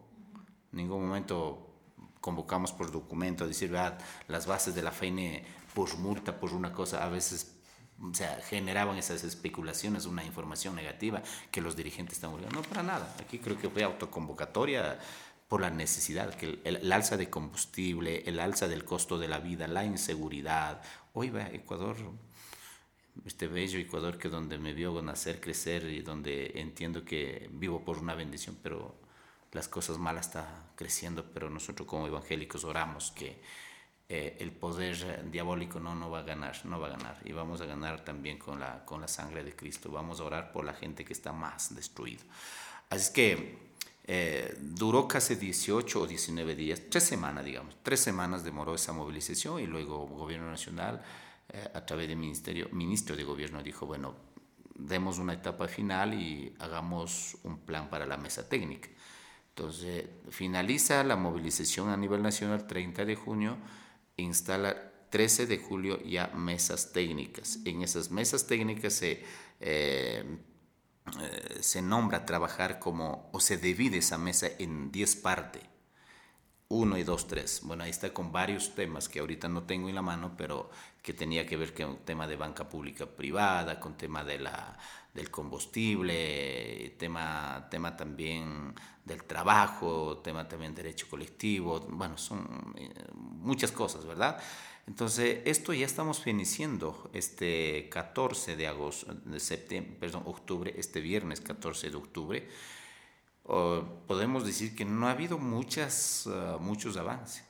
En 0.73 0.79
ningún 0.79 1.07
momento 1.07 1.72
convocamos 2.23 2.73
por 2.73 2.91
documento 2.91 3.45
a 3.45 3.47
decir, 3.47 3.77
ah, 3.77 3.99
las 4.29 4.47
bases 4.47 4.75
de 4.75 4.83
la 4.83 4.93
FEINE 4.93 5.45
por 5.75 5.99
multa, 5.99 6.39
por 6.41 6.55
una 6.55 6.73
cosa, 6.73 7.05
a 7.05 7.09
veces 7.09 7.57
o 8.01 8.15
sea, 8.15 8.41
generaban 8.49 8.97
esas 8.97 9.23
especulaciones, 9.25 10.07
una 10.07 10.25
información 10.25 10.75
negativa 10.75 11.23
que 11.51 11.61
los 11.61 11.77
dirigentes 11.77 12.17
están 12.17 12.31
buscando. 12.31 12.57
No, 12.57 12.63
para 12.63 12.83
nada. 12.83 13.15
Aquí 13.21 13.39
creo 13.39 13.59
que 13.59 13.69
fue 13.69 13.83
autoconvocatoria 13.83 14.99
por 15.49 15.61
la 15.61 15.71
necesidad, 15.71 16.35
que 16.35 16.61
el, 16.65 16.91
alza 16.93 17.17
de 17.17 17.29
combustible, 17.29 18.23
el 18.27 18.41
alza 18.41 18.69
del 18.69 18.85
costo 18.85 19.19
de 19.19 19.29
la 19.29 19.39
vida, 19.39 19.69
la 19.69 19.85
inseguridad. 19.85 20.81
Hoy 21.13 21.31
va 21.31 21.47
Ecuador, 21.49 21.97
este 23.27 23.49
bello 23.49 23.79
Ecuador 23.79 24.17
que 24.17 24.29
donde 24.29 24.59
me 24.59 24.73
vio 24.73 25.03
nacer, 25.03 25.41
crecer 25.41 25.85
y 25.85 26.01
donde 26.01 26.53
entiendo 26.55 27.05
que 27.05 27.51
vivo 27.53 27.85
por 27.85 27.99
una 27.99 28.15
bendición, 28.15 28.57
pero 28.63 29.02
las 29.53 29.69
cosas 29.69 29.99
malas 29.99 30.27
están 30.27 30.47
creciendo, 30.75 31.25
pero 31.33 31.49
nosotros 31.49 31.87
como 31.87 32.07
evangélicos 32.07 32.65
oramos 32.65 33.13
que 33.13 33.41
eh, 34.09 34.37
el 34.41 34.53
poder 34.53 35.31
diabólico 35.31 35.81
no, 35.81 35.95
no 35.95 36.11
va 36.11 36.21
a 36.21 36.23
ganar, 36.23 36.67
no 36.67 36.81
va 36.81 36.89
a 36.89 36.91
ganar. 36.91 37.21
Y 37.25 37.33
vamos 37.33 37.61
a 37.61 37.67
ganar 37.67 38.05
también 38.05 38.39
con 38.39 38.61
la, 38.61 38.85
con 38.85 39.01
la 39.01 39.09
sangre 39.09 39.45
de 39.45 39.55
Cristo. 39.55 39.91
Vamos 39.91 40.21
a 40.21 40.25
orar 40.25 40.53
por 40.53 40.65
la 40.65 40.75
gente 40.75 41.05
que 41.05 41.13
está 41.13 41.33
más 41.33 41.75
destruida. 41.75 42.23
Así 42.91 43.13
que 43.13 43.73
eh, 44.05 44.57
duró 44.61 45.07
casi 45.07 45.37
18 45.37 46.01
o 46.01 46.07
19 46.07 46.57
días, 46.57 46.83
tres 46.91 47.05
semanas, 47.05 47.45
digamos. 47.45 47.77
Tres 47.83 48.01
semanas 48.01 48.43
demoró 48.43 48.75
esa 48.75 48.93
movilización 48.93 49.61
y 49.61 49.67
luego 49.67 50.09
el 50.11 50.19
Gobierno 50.19 50.51
Nacional, 50.51 51.03
eh, 51.49 51.71
a 51.73 51.87
través 51.87 52.09
del 52.09 52.17
ministerio, 52.17 52.69
ministro 52.73 53.15
de 53.17 53.25
Gobierno, 53.25 53.63
dijo, 53.63 53.87
bueno, 53.87 54.17
demos 54.75 55.19
una 55.19 55.35
etapa 55.35 55.69
final 55.69 56.15
y 56.15 56.55
hagamos 56.59 57.37
un 57.45 57.61
plan 57.61 57.89
para 57.89 58.07
la 58.07 58.17
mesa 58.17 58.49
técnica. 58.49 58.89
Entonces, 59.55 60.07
finaliza 60.31 61.05
la 61.05 61.17
movilización 61.17 61.91
a 61.91 61.97
nivel 61.97 62.23
nacional 62.23 62.67
30 62.67 63.05
de 63.05 63.17
junio, 63.17 63.59
instala 64.17 64.93
13 65.11 65.47
de 65.47 65.59
julio 65.59 66.03
ya 66.03 66.29
mesas 66.29 66.93
técnicas. 66.93 67.59
En 67.67 67.83
esas 67.83 68.11
mesas 68.11 68.47
técnicas 68.47 68.95
se, 68.95 69.23
eh, 69.61 70.25
eh, 71.21 71.59
se 71.61 71.83
nombra 71.83 72.25
trabajar 72.25 72.79
como, 72.79 73.29
o 73.33 73.41
se 73.41 73.59
divide 73.59 73.99
esa 73.99 74.17
mesa 74.17 74.49
en 74.59 74.91
10 74.91 75.17
partes. 75.17 75.63
1 76.69 76.97
y 76.97 77.05
2, 77.05 77.27
3. 77.27 77.61
Bueno, 77.65 77.85
ahí 77.85 77.91
está 77.91 78.15
con 78.15 78.33
varios 78.33 78.75
temas 78.75 79.11
que 79.11 79.21
ahorita 79.21 79.47
no 79.49 79.65
tengo 79.65 79.91
en 79.91 79.95
la 79.95 80.01
mano, 80.01 80.35
pero 80.39 80.71
que 81.03 81.13
tenía 81.13 81.47
que 81.47 81.59
ver 81.59 81.75
con 81.75 81.99
tema 82.07 82.27
de 82.27 82.37
banca 82.37 82.71
pública 82.71 83.05
privada, 83.05 83.79
con 83.79 83.99
tema 83.99 84.25
de 84.25 84.39
la, 84.39 84.79
del 85.15 85.31
combustible, 85.31 86.95
tema, 86.99 87.69
tema 87.71 87.97
también 87.97 88.75
del 89.05 89.25
trabajo, 89.25 90.19
tema 90.19 90.49
también 90.49 90.75
derecho 90.75 91.07
colectivo, 91.09 91.81
bueno, 91.91 92.17
son 92.17 92.75
eh, 92.77 92.91
muchas 93.15 93.73
cosas, 93.73 94.07
¿verdad? 94.07 94.41
Entonces, 94.87 95.41
esto 95.45 95.73
ya 95.73 95.87
estamos 95.87 96.27
iniciando 96.27 97.11
este 97.13 97.89
14 97.91 98.57
de 98.57 98.67
agosto, 98.67 99.15
de 99.15 99.39
septiembre, 99.39 99.97
perdón, 100.01 100.23
octubre, 100.27 100.75
este 100.77 101.01
viernes 101.01 101.41
14 101.41 101.91
de 101.91 101.97
octubre. 101.97 102.49
podemos 104.07 104.45
decir 104.47 104.75
que 104.75 104.85
no 104.85 105.09
ha 105.09 105.13
habido 105.13 105.39
muchas, 105.39 106.27
ah, 106.27 106.59
muchos 106.61 106.97
avances. 106.97 107.45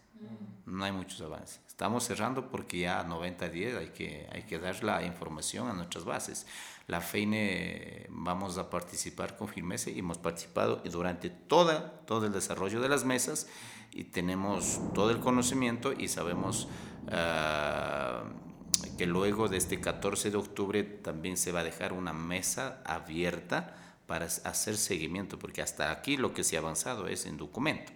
No 0.67 0.85
hay 0.85 0.93
muchos 0.93 1.21
avances. 1.21 1.61
Estamos 1.67 2.05
cerrando 2.05 2.49
porque 2.49 2.81
ya 2.81 3.01
a 3.01 3.05
90 3.05 3.49
días 3.49 3.77
hay 3.77 3.89
que, 3.89 4.29
hay 4.33 4.43
que 4.43 4.59
dar 4.59 4.83
la 4.85 5.03
información 5.03 5.69
a 5.69 5.73
nuestras 5.73 6.05
bases. 6.05 6.47
La 6.87 7.01
FEINE 7.01 8.07
vamos 8.11 8.59
a 8.59 8.71
participar 8.71 9.37
con 9.37 9.49
firmeza 9.49 9.91
y 9.91 9.99
hemos 9.99 10.19
participado 10.19 10.83
durante 10.85 11.31
toda, 11.31 12.01
todo 12.07 12.27
el 12.27 12.33
desarrollo 12.33 12.81
de 12.81 12.89
las 12.89 13.05
mesas 13.05 13.49
y 13.93 14.05
tenemos 14.05 14.81
todo 14.95 15.11
el 15.11 15.21
conocimiento 15.21 15.93
y 15.93 16.09
sabemos 16.09 16.69
uh, 17.07 18.97
que 18.97 19.07
luego 19.07 19.49
de 19.49 19.59
este 19.59 19.81
14 19.81 20.31
de 20.31 20.37
octubre 20.37 20.83
también 20.83 21.37
se 21.37 21.53
va 21.53 21.61
a 21.61 21.65
dejar 21.65 21.93
una 21.93 22.13
mesa 22.13 22.83
abierta 22.85 23.77
para 24.07 24.27
hacer 24.27 24.77
seguimiento, 24.77 25.39
porque 25.39 25.63
hasta 25.63 25.91
aquí 25.91 26.17
lo 26.17 26.35
que 26.35 26.45
se 26.45 26.57
ha 26.57 26.61
avanzado 26.61 27.07
es 27.07 27.27
en 27.27 27.37
documento. 27.37 27.93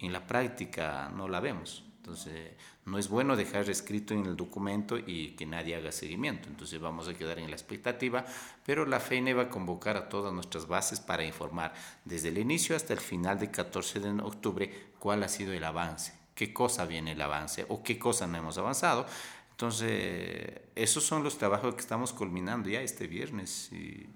En 0.00 0.12
la 0.12 0.26
práctica 0.26 1.10
no 1.14 1.28
la 1.28 1.40
vemos. 1.40 1.84
Entonces, 1.98 2.54
no 2.86 2.98
es 2.98 3.08
bueno 3.08 3.36
dejar 3.36 3.68
escrito 3.68 4.14
en 4.14 4.24
el 4.24 4.34
documento 4.34 4.98
y 4.98 5.32
que 5.36 5.44
nadie 5.44 5.76
haga 5.76 5.92
seguimiento. 5.92 6.48
Entonces, 6.48 6.80
vamos 6.80 7.06
a 7.08 7.14
quedar 7.14 7.38
en 7.38 7.50
la 7.50 7.56
expectativa, 7.56 8.24
pero 8.64 8.86
la 8.86 9.00
FEINE 9.00 9.34
va 9.34 9.42
a 9.44 9.50
convocar 9.50 9.96
a 9.96 10.08
todas 10.08 10.32
nuestras 10.32 10.66
bases 10.66 10.98
para 10.98 11.24
informar 11.24 11.74
desde 12.04 12.28
el 12.28 12.38
inicio 12.38 12.74
hasta 12.74 12.94
el 12.94 13.00
final 13.00 13.38
del 13.38 13.50
14 13.50 14.00
de 14.00 14.10
octubre 14.22 14.92
cuál 14.98 15.22
ha 15.22 15.28
sido 15.28 15.52
el 15.52 15.62
avance, 15.62 16.14
qué 16.34 16.52
cosa 16.54 16.86
viene 16.86 17.12
el 17.12 17.20
avance 17.20 17.66
o 17.68 17.82
qué 17.82 17.98
cosa 17.98 18.26
no 18.26 18.38
hemos 18.38 18.56
avanzado. 18.56 19.06
Entonces, 19.50 20.62
esos 20.74 21.04
son 21.04 21.22
los 21.22 21.36
trabajos 21.36 21.74
que 21.74 21.82
estamos 21.82 22.14
culminando 22.14 22.70
ya 22.70 22.80
este 22.80 23.06
viernes. 23.06 23.70
Y, 23.72 24.08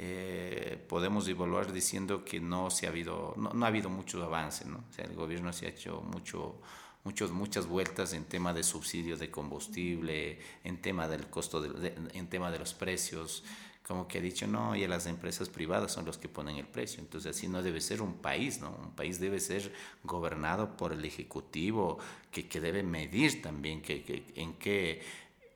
eh, 0.00 0.78
podemos 0.88 1.26
evaluar 1.26 1.72
diciendo 1.72 2.24
que 2.24 2.38
no, 2.38 2.70
se 2.70 2.86
ha, 2.86 2.90
habido, 2.90 3.34
no, 3.36 3.50
no 3.52 3.64
ha 3.64 3.68
habido 3.68 3.90
mucho 3.90 4.22
avance. 4.22 4.64
¿no? 4.64 4.84
El 4.96 5.14
gobierno 5.16 5.52
se 5.52 5.66
ha 5.66 5.70
hecho 5.70 6.00
mucho, 6.02 6.60
muchos, 7.02 7.32
muchas 7.32 7.66
vueltas 7.66 8.12
en 8.12 8.24
tema 8.24 8.54
de 8.54 8.62
subsidios 8.62 9.18
de 9.18 9.28
combustible, 9.28 10.38
en 10.62 10.80
tema 10.80 11.08
del 11.08 11.26
costo, 11.26 11.60
de, 11.60 11.94
en 12.14 12.28
tema 12.28 12.52
de 12.52 12.60
los 12.60 12.74
precios, 12.74 13.42
como 13.84 14.06
que 14.06 14.18
ha 14.18 14.20
dicho, 14.20 14.46
no, 14.46 14.76
y 14.76 14.86
las 14.86 15.06
empresas 15.06 15.48
privadas 15.48 15.90
son 15.90 16.04
los 16.04 16.16
que 16.16 16.28
ponen 16.28 16.58
el 16.58 16.68
precio. 16.68 17.00
Entonces 17.00 17.36
así 17.36 17.48
no 17.48 17.60
debe 17.60 17.80
ser 17.80 18.00
un 18.00 18.18
país, 18.18 18.60
¿no? 18.60 18.70
Un 18.70 18.94
país 18.94 19.18
debe 19.18 19.40
ser 19.40 19.72
gobernado 20.04 20.76
por 20.76 20.92
el 20.92 21.04
Ejecutivo, 21.04 21.98
que, 22.30 22.46
que 22.46 22.60
debe 22.60 22.84
medir 22.84 23.42
también 23.42 23.82
que, 23.82 24.04
que, 24.04 24.24
en, 24.36 24.54
qué, 24.54 25.02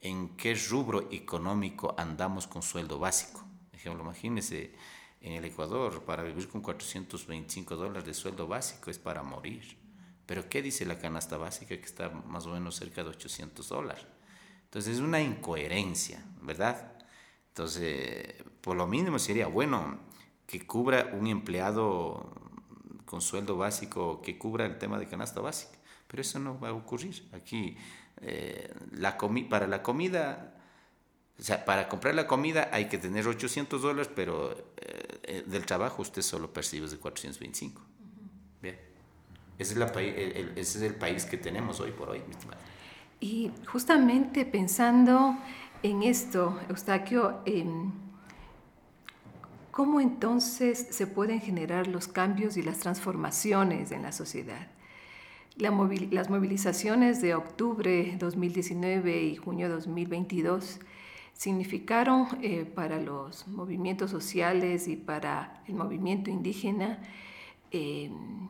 en 0.01 0.31
qué 0.31 0.55
rubro 0.69 1.09
económico 1.13 1.95
andamos 1.97 2.49
con 2.49 2.63
sueldo 2.63 2.99
básico 2.99 3.52
ejemplo, 3.83 4.05
imagínese 4.05 4.73
en 5.21 5.33
el 5.33 5.45
Ecuador, 5.45 6.03
para 6.05 6.23
vivir 6.23 6.49
con 6.49 6.63
425 6.63 7.77
dólares 7.77 8.05
de 8.05 8.15
sueldo 8.15 8.47
básico 8.47 8.91
es 8.91 8.99
para 8.99 9.23
morir. 9.23 9.77
Pero 10.27 10.49
¿qué 10.49 10.63
dice 10.63 10.85
la 10.87 10.99
canasta 10.99 11.37
básica 11.37 11.77
que 11.77 11.85
está 11.85 12.09
más 12.09 12.47
o 12.47 12.53
menos 12.53 12.77
cerca 12.77 13.03
de 13.03 13.11
800 13.11 13.69
dólares? 13.69 14.07
Entonces 14.65 14.95
es 14.95 15.01
una 15.01 15.21
incoherencia, 15.21 16.25
¿verdad? 16.41 16.93
Entonces, 17.49 18.35
por 18.61 18.77
lo 18.77 18.87
mínimo 18.87 19.19
sería 19.19 19.47
bueno 19.47 19.99
que 20.47 20.67
cubra 20.67 21.11
un 21.13 21.27
empleado 21.27 22.33
con 23.05 23.21
sueldo 23.21 23.57
básico, 23.57 24.23
que 24.23 24.39
cubra 24.39 24.65
el 24.65 24.79
tema 24.79 24.99
de 24.99 25.07
canasta 25.07 25.41
básica. 25.41 25.79
Pero 26.07 26.23
eso 26.23 26.39
no 26.39 26.59
va 26.59 26.71
a 26.71 26.73
ocurrir. 26.73 27.29
Aquí, 27.33 27.77
eh, 28.21 28.73
la 28.93 29.19
para 29.49 29.67
la 29.67 29.83
comida 29.83 30.62
o 31.43 31.45
sea, 31.45 31.65
para 31.65 31.89
comprar 31.89 32.15
la 32.15 32.29
comida 32.29 32.69
hay 32.71 32.85
que 32.85 32.99
tener 32.99 33.27
800 33.27 33.83
dólares, 33.83 34.09
pero 34.15 34.53
eh, 34.77 35.19
eh, 35.25 35.45
del 35.45 35.67
trabajo 35.67 36.01
usted 36.01 36.23
solo 36.23 36.53
percibe 36.53 36.87
de 36.87 36.97
425. 36.97 37.83
Bien. 38.63 38.79
Ese 39.59 39.73
es, 39.73 39.77
la, 39.77 39.87
ese 39.87 40.55
es 40.57 40.77
el 40.83 40.95
país 40.95 41.25
que 41.25 41.37
tenemos 41.37 41.81
hoy 41.81 41.91
por 41.91 42.11
hoy, 42.11 42.23
mi 42.29 42.31
estimado. 42.35 42.61
Y 43.19 43.51
justamente 43.67 44.45
pensando 44.47 45.37
en 45.83 46.05
esto, 46.05 46.61
Eustaquio, 46.69 47.41
¿cómo 49.73 50.01
entonces 50.01 50.87
se 50.91 51.09
pueden 51.09 51.41
generar 51.41 51.89
los 51.89 52.07
cambios 52.07 52.57
y 52.57 52.63
las 52.63 52.79
transformaciones 52.79 53.91
en 53.91 54.03
la 54.03 54.13
sociedad? 54.13 54.69
La 55.57 55.73
las 56.13 56.31
movilizaciones 56.31 57.21
de 57.21 57.35
octubre 57.35 58.15
2019 58.17 59.23
y 59.23 59.35
junio 59.35 59.69
2022 59.69 60.79
significaron 61.35 62.29
eh, 62.41 62.65
para 62.65 63.01
los 63.01 63.49
movimientos 63.49 64.11
sociales 64.11 64.87
y 64.89 64.97
para 64.97 65.63
el 65.67 65.75
movimiento 65.75 66.31
indígena 66.31 67.01
em, 67.71 68.49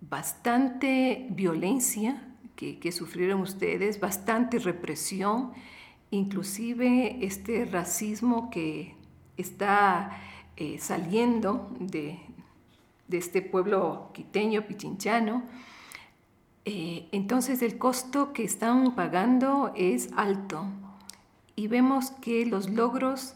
bastante 0.00 1.26
violencia 1.30 2.22
que, 2.54 2.92
sufrieron 2.92 3.40
ustedes, 3.40 3.98
bastante 3.98 4.58
represión, 4.60 5.52
inclusive 6.10 7.24
este 7.24 7.64
racismo 7.64 8.48
que 8.48 8.94
está 9.36 10.18
eh, 10.56 10.78
saliendo 10.78 11.68
de, 11.80 12.20
de, 13.08 13.18
este 13.18 13.42
pueblo 13.42 14.10
quiteño, 14.14 14.66
pichinchano. 14.68 15.42
Eh, 16.64 17.08
entonces 17.10 17.60
el 17.60 17.76
costo 17.76 18.32
que 18.32 18.44
están 18.44 18.94
pagando 18.94 19.72
es 19.74 20.10
alto 20.16 20.66
y 21.56 21.68
vemos 21.68 22.10
que 22.10 22.46
los 22.46 22.68
logros 22.70 23.34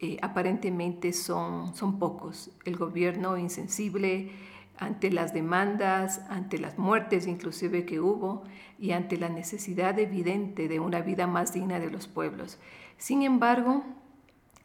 eh, 0.00 0.18
aparentemente 0.22 1.12
son, 1.12 1.74
son 1.74 1.98
pocos. 1.98 2.50
El 2.64 2.76
gobierno 2.76 3.36
insensible 3.36 4.30
ante 4.78 5.10
las 5.10 5.34
demandas, 5.34 6.20
ante 6.28 6.58
las 6.58 6.78
muertes 6.78 7.26
inclusive 7.26 7.84
que 7.84 8.00
hubo 8.00 8.44
y 8.78 8.92
ante 8.92 9.16
la 9.16 9.28
necesidad 9.28 9.98
evidente 9.98 10.68
de 10.68 10.78
una 10.78 11.00
vida 11.00 11.26
más 11.26 11.52
digna 11.52 11.80
de 11.80 11.90
los 11.90 12.06
pueblos. 12.06 12.58
Sin 12.96 13.22
embargo, 13.22 13.82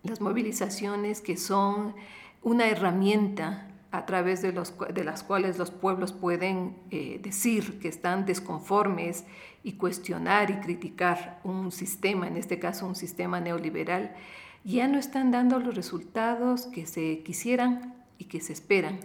las 0.03 0.21
movilizaciones 0.21 1.21
que 1.21 1.35
son 1.35 1.95
una 2.43 2.67
herramienta 2.67 3.69
a 3.93 4.07
través 4.07 4.41
de, 4.41 4.51
las 4.51 5.23
cuales 5.23 5.59
los 5.59 5.69
pueblos 5.69 6.13
pueden 6.13 6.75
eh, 6.89 7.19
decir 7.21 7.79
que 7.79 7.87
están 7.87 8.25
desconformes 8.25 9.23
y 9.63 9.73
cuestionar 9.73 10.49
y 10.49 10.55
criticar 10.55 11.39
un 11.43 11.71
sistema, 11.71 12.27
en 12.27 12.35
este 12.35 12.57
caso 12.57 12.87
un 12.87 12.95
sistema 12.95 13.39
neoliberal, 13.39 14.15
ya 14.63 14.87
no 14.87 14.97
están 14.97 15.29
dando 15.29 15.59
los 15.59 15.75
resultados 15.75 16.65
que 16.65 16.87
se 16.87 17.21
quisieran 17.21 17.93
y 18.17 18.25
que 18.25 18.41
se 18.41 18.53
esperan. 18.53 18.99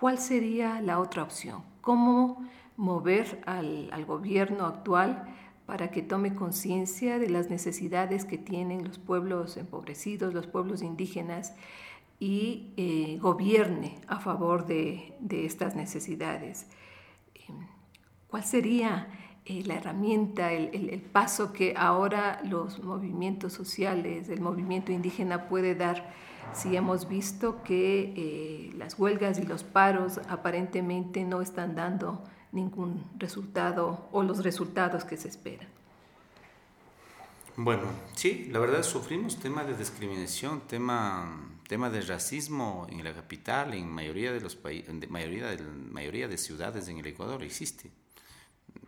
¿Cuál 0.00 0.16
sería 0.16 0.80
la 0.80 0.98
otra 0.98 1.22
opción? 1.22 1.62
¿Cómo 1.82 2.48
mover 2.78 3.42
al 3.44 4.06
gobierno 4.06 4.64
actual 4.64 5.28
para 5.66 5.90
que 5.90 6.00
tome 6.00 6.34
conciencia 6.34 7.18
de 7.18 7.28
las 7.28 7.50
necesidades 7.50 8.24
que 8.24 8.38
tienen 8.38 8.84
los 8.84 8.98
pueblos 8.98 9.58
empobrecidos, 9.58 10.32
los 10.32 10.46
pueblos 10.46 10.80
indígenas, 10.82 11.54
y 12.18 12.72
eh, 12.76 13.18
gobierne 13.20 14.00
a 14.06 14.20
favor 14.20 14.66
de, 14.66 15.14
estas 15.30 15.74
necesidades. 15.74 16.66
Em, 17.34 17.66
¿Cuál 18.28 18.44
sería 18.44 19.08
eh, 19.44 19.62
la 19.66 19.74
herramienta, 19.74 20.52
el, 20.52 21.00
paso 21.00 21.52
que 21.52 21.74
ahora 21.76 22.40
los 22.44 22.82
movimientos 22.82 23.52
sociales, 23.52 24.28
el 24.28 24.40
movimiento 24.40 24.92
indígena 24.92 25.48
puede 25.48 25.74
dar 25.74 26.14
si 26.52 26.76
hemos 26.76 27.08
visto 27.08 27.62
que 27.64 28.12
eh, 28.16 28.72
las 28.76 28.98
huelgas 28.98 29.38
y 29.38 29.42
los 29.42 29.64
paros 29.64 30.20
aparentemente 30.28 31.24
no 31.24 31.40
están 31.40 31.74
dando 31.74 32.22
ningún 32.52 33.02
resultado 33.18 34.08
o 34.12 34.22
los 34.22 34.44
resultados 34.44 35.04
que 35.04 35.16
se 35.16 35.28
esperan? 35.28 35.68
Bueno, 37.56 37.82
sí, 38.14 38.48
la 38.50 38.60
verdad 38.60 38.82
sufrimos 38.82 39.38
tema 39.38 39.64
de 39.64 39.76
discriminación, 39.76 40.62
tema 40.68 41.50
tema 41.72 41.88
de 41.88 42.02
racismo 42.02 42.86
en 42.90 43.02
la 43.02 43.14
capital, 43.14 43.72
en 43.72 43.88
mayoría 43.88 44.30
de 44.30 44.42
los 44.42 44.62
de 44.62 45.06
mayoría 45.08 45.46
de, 45.46 45.62
mayoría 45.62 46.28
de 46.28 46.36
ciudades 46.36 46.86
en 46.88 46.98
el 46.98 47.06
Ecuador 47.06 47.42
existe. 47.42 47.90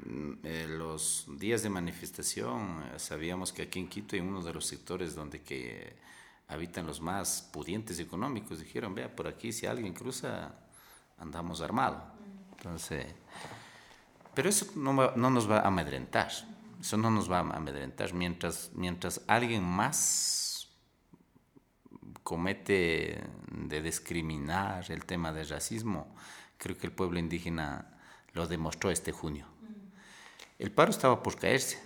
Mm, 0.04 0.32
eh, 0.42 0.66
los 0.68 1.24
días 1.38 1.62
de 1.62 1.70
manifestación, 1.70 2.82
eh, 2.92 2.98
sabíamos 2.98 3.54
que 3.54 3.62
aquí 3.62 3.78
en 3.80 3.88
Quito, 3.88 4.16
en 4.16 4.28
uno 4.28 4.42
de 4.42 4.52
los 4.52 4.66
sectores 4.66 5.14
donde 5.14 5.40
que 5.40 5.96
habitan 6.46 6.86
los 6.86 7.00
más 7.00 7.48
pudientes 7.50 7.98
económicos, 8.00 8.58
dijeron, 8.58 8.94
vea, 8.94 9.08
por 9.16 9.28
aquí 9.28 9.50
si 9.50 9.64
alguien 9.64 9.94
cruza, 9.94 10.54
andamos 11.16 11.62
armados. 11.62 12.02
Entonces, 12.58 13.06
pero 14.34 14.50
eso 14.50 14.66
no, 14.76 14.92
no 14.92 15.30
nos 15.30 15.50
va 15.50 15.60
a 15.60 15.68
amedrentar, 15.68 16.30
eso 16.78 16.98
no 16.98 17.10
nos 17.10 17.30
va 17.30 17.38
a 17.38 17.56
amedrentar 17.56 18.12
mientras, 18.12 18.72
mientras 18.74 19.22
alguien 19.26 19.64
más 19.64 20.53
comete 22.24 23.22
de 23.52 23.82
discriminar 23.82 24.90
el 24.90 25.04
tema 25.04 25.32
del 25.32 25.48
racismo, 25.48 26.08
creo 26.58 26.76
que 26.76 26.86
el 26.86 26.92
pueblo 26.92 27.18
indígena 27.18 27.86
lo 28.32 28.48
demostró 28.48 28.90
este 28.90 29.12
junio. 29.12 29.46
El 30.58 30.72
paro 30.72 30.90
estaba 30.90 31.22
por 31.22 31.36
caerse, 31.36 31.78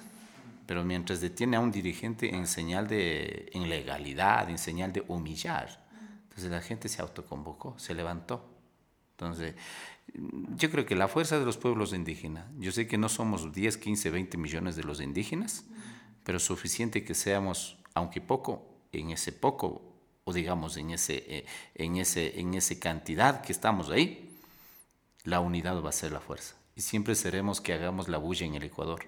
pero 0.66 0.84
mientras 0.84 1.20
detiene 1.20 1.56
a 1.56 1.60
un 1.60 1.72
dirigente 1.72 2.34
en 2.34 2.46
señal 2.46 2.86
de 2.86 3.50
ilegalidad, 3.52 4.48
en 4.48 4.58
señal 4.58 4.92
de 4.92 5.04
humillar, 5.08 5.84
entonces 6.22 6.50
la 6.50 6.60
gente 6.60 6.88
se 6.88 7.02
autoconvocó, 7.02 7.76
se 7.78 7.94
levantó. 7.94 8.48
Entonces, 9.12 9.56
yo 10.14 10.70
creo 10.70 10.86
que 10.86 10.94
la 10.94 11.08
fuerza 11.08 11.40
de 11.40 11.44
los 11.44 11.56
pueblos 11.56 11.92
indígenas, 11.92 12.46
yo 12.58 12.70
sé 12.70 12.86
que 12.86 12.96
no 12.96 13.08
somos 13.08 13.52
10, 13.52 13.76
15, 13.76 14.10
20 14.10 14.38
millones 14.38 14.76
de 14.76 14.84
los 14.84 15.00
indígenas, 15.00 15.64
pero 16.22 16.38
suficiente 16.38 17.02
que 17.02 17.14
seamos, 17.14 17.78
aunque 17.94 18.20
poco, 18.20 18.78
en 18.92 19.10
ese 19.10 19.32
poco 19.32 19.87
o 20.28 20.32
digamos 20.34 20.76
en 20.76 20.90
ese, 20.90 21.24
eh, 21.26 21.46
en, 21.74 21.96
ese, 21.96 22.38
en 22.38 22.52
ese 22.52 22.78
cantidad 22.78 23.40
que 23.40 23.50
estamos 23.50 23.88
ahí, 23.88 24.38
la 25.24 25.40
unidad 25.40 25.82
va 25.82 25.88
a 25.88 25.92
ser 25.92 26.12
la 26.12 26.20
fuerza. 26.20 26.54
Y 26.76 26.82
siempre 26.82 27.14
seremos 27.14 27.62
que 27.62 27.72
hagamos 27.72 28.08
la 28.08 28.18
bulla 28.18 28.44
en 28.44 28.54
el 28.54 28.62
Ecuador. 28.62 29.06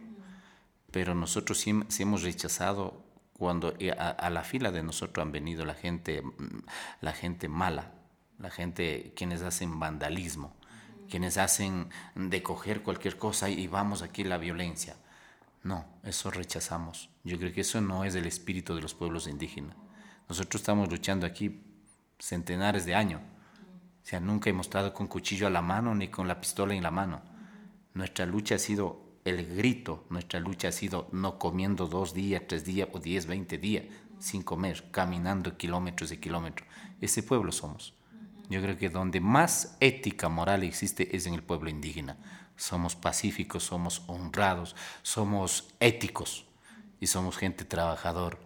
Pero 0.90 1.14
nosotros 1.14 1.58
sí, 1.58 1.78
hemos 1.98 2.22
rechazado 2.22 3.04
cuando 3.34 3.74
eh, 3.78 3.90
a, 3.90 4.30
la 4.30 4.42
fila 4.44 4.72
de 4.72 4.82
nosotros 4.82 5.22
han 5.22 5.30
venido 5.30 5.66
la 5.66 5.74
gente, 5.74 6.22
mm, 6.22 6.64
la 7.02 7.12
gente 7.12 7.48
mala, 7.48 7.92
la 8.38 8.50
gente 8.50 9.12
quienes 9.14 9.42
hacen 9.42 9.78
vandalismo, 9.78 10.54
quienes 11.10 11.36
hacen 11.36 11.90
de 12.14 12.42
coger 12.42 12.82
cualquier 12.82 13.18
cosa 13.18 13.50
y 13.50 13.66
vamos 13.66 14.00
aquí 14.00 14.24
la 14.24 14.38
violencia. 14.38 14.96
No, 15.64 15.84
eso 16.02 16.30
rechazamos. 16.30 17.10
Yo 17.24 17.38
creo 17.38 17.52
que 17.52 17.60
eso 17.60 17.82
no 17.82 18.04
es 18.04 18.14
el 18.14 18.24
espíritu 18.24 18.74
de 18.74 18.80
los 18.80 18.94
pueblos 18.94 19.26
indígenas. 19.26 19.76
Nosotros 20.30 20.62
estamos 20.62 20.88
luchando 20.88 21.26
aquí 21.26 21.60
centenares 22.16 22.86
de 22.86 22.94
años. 22.94 23.20
O 23.20 24.06
sea, 24.06 24.20
nunca 24.20 24.48
hemos 24.48 24.68
estado 24.68 24.94
con 24.94 25.08
cuchillo 25.08 25.48
a 25.48 25.50
la 25.50 25.60
mano 25.60 25.92
ni 25.92 26.06
con 26.06 26.28
la 26.28 26.40
pistola 26.40 26.72
en 26.72 26.84
la 26.84 26.92
mano. 26.92 27.20
Nuestra 27.94 28.26
lucha 28.26 28.54
ha 28.54 28.58
sido 28.58 29.18
el 29.24 29.56
grito, 29.56 30.06
nuestra 30.08 30.38
lucha 30.38 30.68
ha 30.68 30.72
sido 30.72 31.08
no 31.10 31.36
comiendo 31.36 31.88
dos 31.88 32.14
días, 32.14 32.44
tres 32.46 32.64
días 32.64 32.88
o 32.92 33.00
diez, 33.00 33.26
veinte 33.26 33.58
días 33.58 33.86
sin 34.20 34.44
comer, 34.44 34.92
caminando 34.92 35.56
kilómetros 35.56 36.12
y 36.12 36.18
kilómetros. 36.18 36.68
Ese 37.00 37.24
pueblo 37.24 37.50
somos. 37.50 37.94
Yo 38.48 38.62
creo 38.62 38.78
que 38.78 38.88
donde 38.88 39.18
más 39.18 39.76
ética 39.80 40.28
moral 40.28 40.62
existe 40.62 41.16
es 41.16 41.26
en 41.26 41.34
el 41.34 41.42
pueblo 41.42 41.70
indígena. 41.70 42.16
Somos 42.54 42.94
pacíficos, 42.94 43.64
somos 43.64 44.04
honrados, 44.06 44.76
somos 45.02 45.74
éticos 45.80 46.46
y 47.00 47.08
somos 47.08 47.36
gente 47.36 47.64
trabajadora 47.64 48.38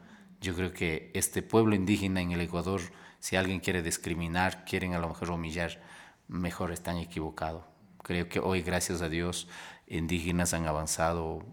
yo 0.44 0.54
creo 0.54 0.72
que 0.72 1.11
este 1.14 1.42
pueblo 1.42 1.74
indígena 1.74 2.20
en 2.20 2.30
el 2.33 2.40
Ecuador, 2.42 2.83
si 3.18 3.35
alguien 3.35 3.61
quiere 3.61 3.83
discriminar, 3.83 4.64
quieren 4.66 4.92
a 4.92 4.98
lo 4.98 5.09
mejor 5.09 5.30
humillar, 5.30 5.80
mejor 6.28 6.70
están 6.70 6.98
equivocados. 6.98 7.64
Creo 8.02 8.28
que 8.28 8.38
hoy, 8.38 8.61
gracias 8.61 9.00
a 9.00 9.09
Dios, 9.09 9.48
indígenas 9.87 10.52
han 10.52 10.66
avanzado 10.66 11.44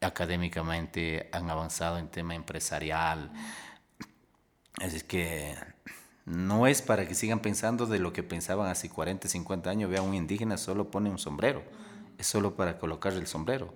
académicamente, 0.00 1.28
han 1.32 1.50
avanzado 1.50 1.98
en 1.98 2.08
tema 2.08 2.34
empresarial. 2.34 3.30
Es 4.80 5.04
que 5.04 5.54
no 6.24 6.66
es 6.66 6.80
para 6.80 7.06
que 7.06 7.14
sigan 7.14 7.40
pensando 7.40 7.84
de 7.84 7.98
lo 7.98 8.14
que 8.14 8.22
pensaban 8.22 8.70
hace 8.70 8.88
40, 8.88 9.28
50 9.28 9.68
años. 9.68 9.90
Vea, 9.90 10.00
un 10.00 10.14
indígena 10.14 10.56
solo 10.56 10.90
pone 10.90 11.10
un 11.10 11.18
sombrero, 11.18 11.62
es 12.16 12.26
solo 12.26 12.56
para 12.56 12.78
colocar 12.78 13.12
el 13.12 13.26
sombrero 13.26 13.74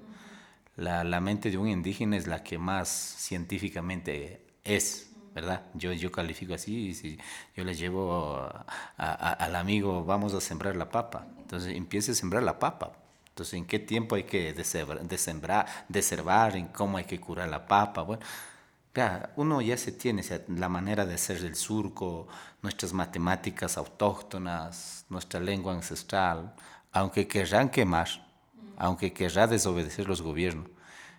la, 0.77 1.05
la, 1.05 1.21
mente 1.21 1.51
de 1.51 1.59
un 1.59 1.69
indígena 1.69 2.17
es 2.17 2.27
la 2.27 2.43
que 2.43 2.59
más 2.59 2.89
científicamente 2.89 4.47
es, 4.65 5.13
¿verdad? 5.35 5.63
Yo, 5.75 5.93
yo 5.93 6.11
califico 6.11 6.55
así, 6.55 6.95
si 6.95 7.19
yo 7.57 7.65
le 7.65 7.75
llevo 7.75 8.49
al 8.97 9.57
amigo, 9.57 10.05
vamos 10.05 10.35
a 10.35 10.41
sembrar 10.41 10.77
la 10.77 10.91
papa, 10.91 11.27
entonces 11.39 11.75
empiece 11.77 12.13
a 12.13 12.15
sembrar 12.15 12.43
la 12.43 12.59
papa. 12.59 12.93
Entonces, 13.29 13.55
¿en 13.55 13.65
qué 13.65 13.79
tiempo 13.79 14.15
hay 14.15 14.25
que 14.25 14.53
desembrar, 14.53 15.87
deservar, 15.89 16.55
en 16.55 16.69
cómo 16.69 16.99
hay 16.99 17.05
que 17.05 17.19
curar 17.19 17.49
la 17.49 17.67
papa? 17.67 18.03
Bueno, 18.03 18.23
ya, 18.95 19.33
uno 19.37 19.63
ya 19.63 19.79
se 19.79 19.91
tiene 19.93 20.23
la 20.49 20.69
manera 20.69 21.07
de 21.07 21.15
hacer 21.15 21.39
el 21.39 21.57
surco, 21.57 22.29
nuestras 22.61 22.93
matemáticas 22.93 23.79
autóctonas, 23.79 25.07
nuestra 25.09 25.41
lengua 25.41 25.73
ancestral, 25.73 26.55
aunque 26.93 27.27
querrán 27.27 27.71
quemar, 27.71 28.09
aunque 28.77 29.13
querrá 29.13 29.47
desobedecer 29.47 30.07
los 30.07 30.23
gobiernos. 30.23 30.69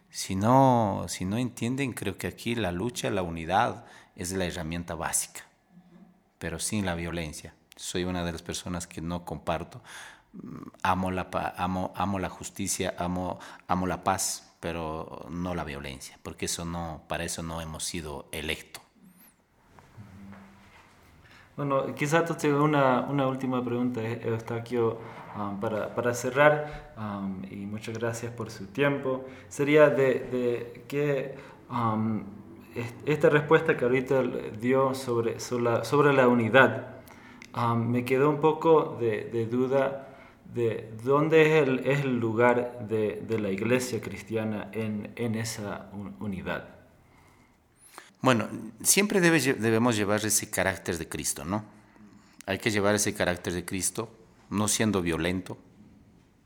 Si 0.09 0.35
no, 0.35 1.05
si 1.07 1.25
no 1.25 1.37
entienden, 1.37 1.93
creo 1.93 2.17
que 2.17 2.27
aquí 2.27 2.55
la 2.55 2.71
lucha, 2.71 3.09
la 3.09 3.23
unidad 3.23 3.85
es 4.15 4.31
la 4.31 4.45
herramienta 4.45 4.95
básica, 4.95 5.41
pero 6.37 6.59
sin 6.59 6.85
la 6.85 6.95
violencia. 6.95 7.55
Soy 7.75 8.03
una 8.03 8.23
de 8.23 8.31
las 8.31 8.43
personas 8.43 8.85
que 8.85 9.01
no 9.01 9.25
comparto. 9.25 9.81
Mm, 10.33 10.67
amo 10.83 11.11
la, 11.11 11.27
amo, 11.57 11.93
amo 11.95 12.19
la 12.19 12.29
justicia, 12.29 12.93
amo, 12.97 13.39
amo 13.67 13.87
la 13.87 14.03
paz, 14.03 14.53
pero 14.59 15.25
no 15.29 15.55
la 15.55 15.63
violencia, 15.63 16.19
porque 16.21 16.45
eso 16.45 16.63
no, 16.63 17.01
para 17.07 17.23
eso 17.23 17.41
no 17.43 17.59
hemos 17.59 17.83
sido 17.83 18.27
electos. 18.31 18.83
Bueno, 21.57 21.93
quizás 21.93 22.37
tengo 22.37 22.63
una, 22.63 23.01
una 23.01 23.27
última 23.27 23.63
pregunta, 23.63 24.01
Eustaquio, 24.01 24.99
um, 25.35 25.59
para, 25.59 26.13
cerrar, 26.13 26.93
um, 26.97 27.43
y 27.49 27.65
muchas 27.65 27.97
gracias 27.97 28.31
por 28.31 28.51
su 28.51 28.67
tiempo. 28.67 29.25
Sería 29.49 29.89
de, 29.89 30.83
que 30.87 31.35
um, 31.69 32.23
esta 33.05 33.29
respuesta 33.29 33.77
que 33.77 33.85
ahorita 33.85 34.23
dio 34.59 34.93
sobre, 34.93 35.39
sobre, 35.39 36.13
la, 36.13 36.27
unidad, 36.27 36.87
me 37.77 38.03
quedó 38.05 38.29
un 38.29 38.41
poco 38.41 38.97
de, 38.99 39.47
duda 39.49 40.07
de 40.53 40.91
dónde 41.03 41.59
es 41.59 41.99
el, 42.03 42.19
lugar 42.19 42.87
de, 42.87 43.39
la 43.39 43.49
iglesia 43.49 44.01
cristiana 44.01 44.69
en, 44.71 45.11
en 45.15 45.35
esa 45.35 45.89
unidad. 46.19 46.69
Bueno, 48.21 48.47
siempre 48.81 49.19
debe, 49.19 49.39
debemos 49.39 49.97
llevar 49.97 50.25
ese 50.25 50.49
carácter 50.49 50.97
de 50.97 51.09
Cristo, 51.09 51.43
¿no? 51.43 51.65
Hay 52.45 52.57
que 52.57 52.71
llevar 52.71 52.95
ese 52.95 53.13
carácter 53.13 53.53
de 53.53 53.65
Cristo, 53.65 54.09
no 54.53 54.67
siendo 54.67 55.01
violento. 55.01 55.57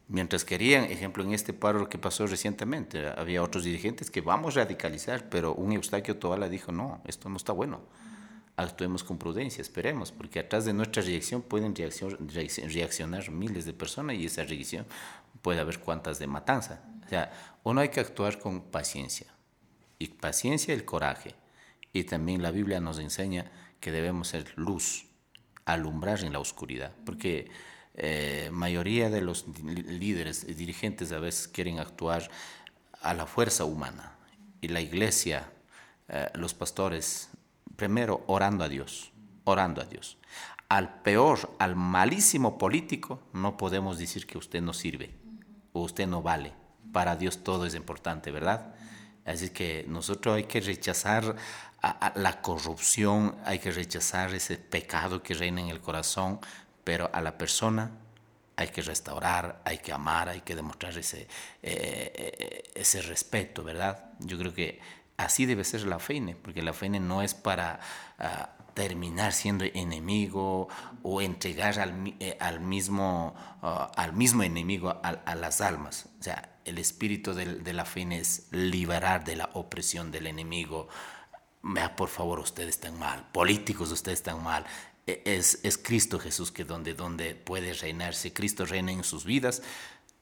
Mientras 0.07 0.45
querían, 0.45 0.85
ejemplo, 0.85 1.23
en 1.23 1.33
este 1.33 1.53
paro 1.53 1.89
que 1.89 1.97
pasó 1.97 2.25
recientemente, 2.25 3.07
había 3.09 3.43
otros 3.43 3.65
dirigentes 3.65 4.09
que 4.09 4.21
vamos 4.21 4.55
a 4.55 4.61
radicalizar, 4.61 5.29
pero 5.29 5.53
un 5.53 5.73
Eustaquio 5.73 6.17
Toala 6.17 6.47
dijo, 6.47 6.71
no, 6.71 7.01
esto 7.05 7.27
no 7.27 7.35
está 7.35 7.51
bueno. 7.51 7.81
Actuemos 8.55 9.03
con 9.03 9.17
prudencia, 9.17 9.61
esperemos, 9.61 10.11
porque 10.11 10.39
atrás 10.39 10.65
de 10.65 10.73
nuestra 10.73 11.03
reacción 11.03 11.41
pueden 11.41 11.75
reaccionar 11.75 13.29
miles 13.29 13.65
de 13.65 13.73
personas 13.73 14.15
y 14.15 14.25
esa 14.25 14.43
reacción 14.43 14.85
puede 15.41 15.59
haber 15.59 15.79
cuantas 15.79 16.17
de 16.17 16.27
matanza. 16.27 16.81
O 17.05 17.09
sea, 17.09 17.31
uno 17.63 17.81
hay 17.81 17.89
que 17.89 17.99
actuar 17.99 18.39
con 18.39 18.61
paciencia. 18.61 19.27
Y 19.99 20.07
paciencia 20.07 20.73
el 20.73 20.85
coraje 20.85 21.35
y 21.91 22.05
también 22.05 22.41
la 22.41 22.51
Biblia 22.51 22.79
nos 22.79 22.99
enseña 22.99 23.51
que 23.79 23.91
debemos 23.91 24.29
ser 24.29 24.53
luz, 24.55 25.05
alumbrar 25.65 26.23
en 26.23 26.33
la 26.33 26.39
oscuridad, 26.39 26.93
porque 27.05 27.49
eh, 27.97 28.49
mayoría 28.51 29.09
de 29.09 29.21
los 29.21 29.45
líderes 29.63 30.45
y 30.47 30.53
dirigentes 30.53 31.11
a 31.11 31.19
veces 31.19 31.47
quieren 31.47 31.79
actuar 31.79 32.29
a 33.01 33.13
la 33.15 33.25
fuerza 33.25 33.65
humana 33.65 34.15
y 34.61 34.67
la 34.67 34.81
iglesia, 34.81 35.51
eh, 36.07 36.29
los 36.35 36.53
pastores, 36.53 37.29
primero 37.75 38.23
orando 38.27 38.63
a 38.63 38.69
Dios, 38.69 39.11
orando 39.45 39.81
a 39.81 39.85
Dios. 39.85 40.17
Al 40.69 41.01
peor, 41.01 41.55
al 41.59 41.75
malísimo 41.75 42.57
político, 42.57 43.19
no 43.33 43.57
podemos 43.57 43.97
decir 43.97 44.27
que 44.27 44.37
usted 44.37 44.61
no 44.61 44.73
sirve 44.73 45.15
o 45.73 45.81
usted 45.81 46.07
no 46.07 46.21
vale. 46.21 46.53
Para 46.91 47.15
Dios 47.15 47.43
todo 47.43 47.65
es 47.65 47.73
importante, 47.73 48.31
¿verdad? 48.31 48.75
Así 49.25 49.49
que 49.49 49.85
nosotros 49.87 50.35
hay 50.35 50.43
que 50.43 50.61
rechazar 50.61 51.35
a, 51.81 52.13
la 52.15 52.41
corrupción, 52.41 53.35
hay 53.45 53.59
que 53.59 53.71
rechazar 53.71 54.33
ese 54.33 54.57
pecado 54.57 55.23
que 55.23 55.33
reina 55.33 55.61
en 55.61 55.69
el 55.69 55.81
corazón, 55.81 56.39
pero 56.87 57.09
a 57.11 57.19
la 57.19 57.37
persona 57.37 57.91
hay 58.55 58.69
que 58.69 58.81
restaurar, 58.81 59.61
hay 59.65 59.79
que 59.79 59.91
amar, 59.91 60.29
hay 60.29 60.39
que 60.39 60.55
demostrar 60.55 60.97
ese, 60.97 61.23
eh, 61.23 61.27
eh, 61.61 62.63
ese 62.75 63.01
respeto, 63.01 63.61
¿verdad? 63.61 64.11
Yo 64.19 64.37
creo 64.37 64.53
que 64.53 64.79
así 65.17 65.45
debe 65.45 65.65
ser 65.65 65.85
la 65.85 65.99
fe, 65.99 66.37
porque 66.41 66.61
la 66.61 66.71
fe 66.71 66.87
no 66.87 67.21
es 67.21 67.33
para 67.33 67.81
ah, 68.19 68.51
terminar 68.73 69.33
siendo 69.33 69.65
enemigo 69.65 70.69
o 71.03 71.21
entregar 71.21 71.77
al, 71.77 72.15
eh, 72.21 72.37
al 72.39 72.61
mismo, 72.61 73.35
ah, 73.61 73.91
al 73.97 74.13
mismo 74.13 74.43
enemigo 74.43 74.89
a, 74.89 75.09
a, 75.09 75.35
las 75.35 75.59
almas. 75.59 76.07
O 76.21 76.23
sea, 76.23 76.57
el 76.63 76.77
espíritu 76.77 77.33
de, 77.33 77.55
de 77.55 77.73
la 77.73 77.83
fe 77.83 78.07
es 78.11 78.47
liberar 78.51 79.25
de 79.25 79.35
la 79.35 79.49
opresión 79.55 80.09
del 80.09 80.25
enemigo, 80.25 80.87
vea 81.63 81.97
por 81.97 82.07
favor, 82.07 82.39
ustedes 82.39 82.69
están 82.69 82.97
mal, 82.97 83.27
políticos, 83.33 83.91
ustedes 83.91 84.19
están 84.19 84.41
mal. 84.41 84.65
E, 85.07 85.21
es, 85.25 85.59
es 85.63 85.77
Cristo 85.77 86.19
Jesús 86.19 86.51
que 86.51 86.65
donde, 86.65 86.93
donde 86.93 87.33
puede 87.33 87.73
reinar, 87.73 88.13
si 88.13 88.31
Cristo 88.31 88.65
reina 88.65 88.91
en 88.91 89.03
sus 89.03 89.25
vidas, 89.25 89.63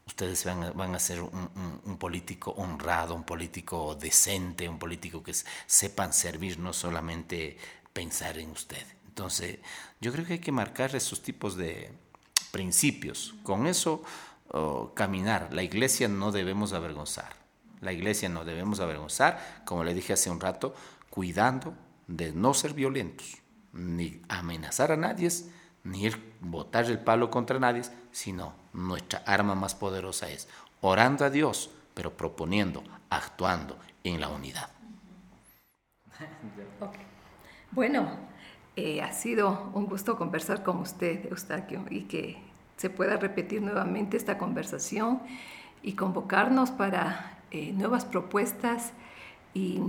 ustedes 0.05 0.45
van 0.45 0.63
a, 0.63 0.71
van 0.71 0.95
a 0.95 0.99
ser 0.99 1.21
un, 1.21 1.81
un, 1.83 1.97
político 1.97 2.51
honrado, 2.51 3.15
un 3.15 3.23
político 3.23 3.95
decente, 3.95 4.69
un 4.69 4.79
político 4.79 5.23
que 5.23 5.33
sepan 5.65 6.13
servir, 6.13 6.59
no 6.59 6.71
solamente 6.71 7.57
pensar 7.91 8.37
en 8.37 8.51
usted. 8.51 8.85
Entonces, 9.07 9.59
yo 9.99 10.11
creo 10.11 10.25
que 10.25 10.33
hay 10.33 10.39
que 10.39 10.51
marcar 10.51 10.95
esos 10.95 11.21
tipos 11.23 11.55
de 11.55 11.91
principios. 12.51 13.33
Con 13.43 13.65
eso, 13.65 14.03
oh, 14.49 14.93
caminar. 14.93 15.53
La 15.53 15.63
iglesia 15.63 16.07
no 16.07 16.31
debemos 16.31 16.73
avergonzar. 16.73 17.35
La 17.81 17.91
iglesia 17.93 18.29
no 18.29 18.45
debemos 18.45 18.79
avergonzar, 18.79 19.63
como 19.65 19.83
le 19.83 19.93
dije 19.93 20.13
hace 20.13 20.29
un 20.29 20.39
rato, 20.39 20.75
cuidando 21.09 21.75
de 22.07 22.31
no 22.31 22.53
ser 22.53 22.73
violentos, 22.73 23.37
ni 23.75 24.21
amenazar 24.29 24.91
a 24.91 24.97
nadie, 24.97 25.29
ni 25.83 26.05
ir 26.05 26.33
botar 26.41 26.85
el 26.85 26.99
palo 26.99 27.29
contra 27.29 27.59
nadie, 27.59 27.83
sino 28.11 28.53
nuestra 28.73 29.19
arma 29.25 29.53
más 29.53 29.75
poderosa 29.75 30.29
es 30.29 30.47
orando 30.81 31.25
a 31.25 31.29
Dios, 31.29 31.69
pero 31.93 32.17
proponiendo, 32.17 32.83
actuando 33.09 33.77
en 34.03 34.19
la 34.19 34.29
unidad. 34.29 34.69
Bueno, 37.71 38.07
eh, 38.77 39.01
ha 39.01 39.11
sido 39.11 39.69
un 39.73 39.85
gusto 39.87 40.17
conversar 40.17 40.63
con 40.63 40.77
usted, 40.77 41.25
Eustaquio, 41.25 41.83
y 41.89 42.03
que 42.03 42.37
se 42.77 42.89
pueda 42.89 43.17
repetir 43.17 43.61
nuevamente 43.61 44.15
esta 44.15 44.37
conversación 44.37 45.21
y 45.83 45.93
convocarnos 45.93 46.71
para 46.71 47.37
eh, 47.51 47.73
nuevas 47.73 48.05
propuestas 48.05 48.93
y, 49.53 49.81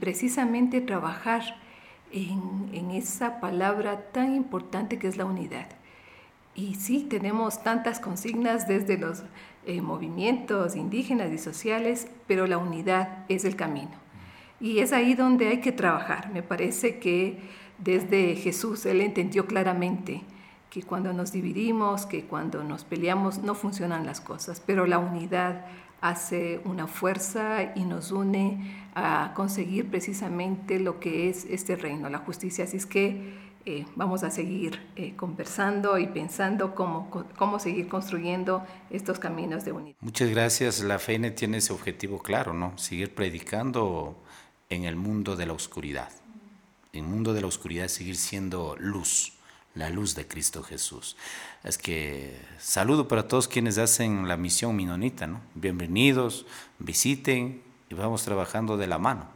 precisamente 0.00 0.80
trabajar 0.80 1.56
en, 2.12 2.90
esa 2.90 3.40
palabra 3.40 4.10
tan 4.12 4.34
importante 4.34 4.98
que 4.98 5.08
es 5.08 5.16
la 5.16 5.24
unidad. 5.24 5.66
Y 6.54 6.76
sí, 6.76 7.06
tenemos 7.08 7.62
tantas 7.62 8.00
consignas 8.00 8.66
desde 8.66 8.96
los 8.96 9.22
eh, 9.66 9.82
movimientos 9.82 10.76
indígenas 10.76 11.30
y 11.32 11.38
sociales, 11.38 12.08
pero 12.26 12.46
la 12.46 12.58
unidad 12.58 13.24
es 13.28 13.44
el 13.44 13.56
camino. 13.56 13.90
Y 14.60 14.78
es 14.78 14.92
ahí 14.92 15.14
donde 15.14 15.48
hay 15.48 15.60
que 15.60 15.72
trabajar. 15.72 16.30
Me 16.32 16.42
parece 16.42 16.98
que 16.98 17.38
desde 17.78 18.36
Jesús 18.36 18.86
Él 18.86 19.02
entendió 19.02 19.46
claramente 19.46 20.22
que 20.70 20.82
cuando 20.82 21.12
nos 21.12 21.32
dividimos, 21.32 22.06
que 22.06 22.24
cuando 22.24 22.64
nos 22.64 22.84
peleamos, 22.84 23.38
no 23.38 23.54
funcionan 23.54 24.06
las 24.06 24.20
cosas, 24.20 24.62
pero 24.64 24.86
la 24.86 24.98
unidad 24.98 25.66
hace 26.00 26.60
una 26.64 26.86
fuerza 26.86 27.72
y 27.74 27.84
nos 27.84 28.12
une 28.12 28.88
a 28.94 29.32
conseguir 29.34 29.90
precisamente 29.90 30.78
lo 30.78 31.00
que 31.00 31.28
es 31.28 31.44
este 31.46 31.76
reino, 31.76 32.08
la 32.08 32.18
justicia. 32.18 32.64
Así 32.64 32.76
es 32.76 32.86
que 32.86 33.34
eh, 33.64 33.84
vamos 33.96 34.22
a 34.22 34.30
seguir 34.30 34.80
eh, 34.94 35.14
conversando 35.16 35.98
y 35.98 36.06
pensando 36.06 36.74
cómo, 36.74 37.10
cómo 37.36 37.58
seguir 37.58 37.88
construyendo 37.88 38.64
estos 38.90 39.18
caminos 39.18 39.64
de 39.64 39.72
unidad. 39.72 39.96
Muchas 40.00 40.30
gracias. 40.30 40.80
La 40.80 40.98
FENE 40.98 41.32
tiene 41.32 41.58
ese 41.58 41.72
objetivo 41.72 42.22
claro, 42.22 42.54
¿no? 42.54 42.78
Seguir 42.78 43.14
predicando 43.14 44.16
en 44.68 44.84
el 44.84 44.96
mundo 44.96 45.36
de 45.36 45.46
la 45.46 45.52
oscuridad. 45.52 46.10
El 46.92 47.02
mundo 47.02 47.34
de 47.34 47.40
la 47.40 47.48
oscuridad 47.48 47.88
seguir 47.88 48.16
siendo 48.16 48.76
luz 48.78 49.35
la 49.76 49.90
luz 49.90 50.14
de 50.14 50.26
Cristo 50.26 50.62
Jesús. 50.62 51.16
Es 51.62 51.78
que 51.78 52.40
saludo 52.58 53.06
para 53.06 53.28
todos 53.28 53.46
quienes 53.46 53.78
hacen 53.78 54.26
la 54.26 54.36
misión 54.36 54.74
minonita, 54.74 55.26
¿no? 55.26 55.40
Bienvenidos, 55.54 56.46
visiten 56.78 57.62
y 57.88 57.94
vamos 57.94 58.24
trabajando 58.24 58.76
de 58.76 58.86
la 58.86 58.98
mano. 58.98 59.28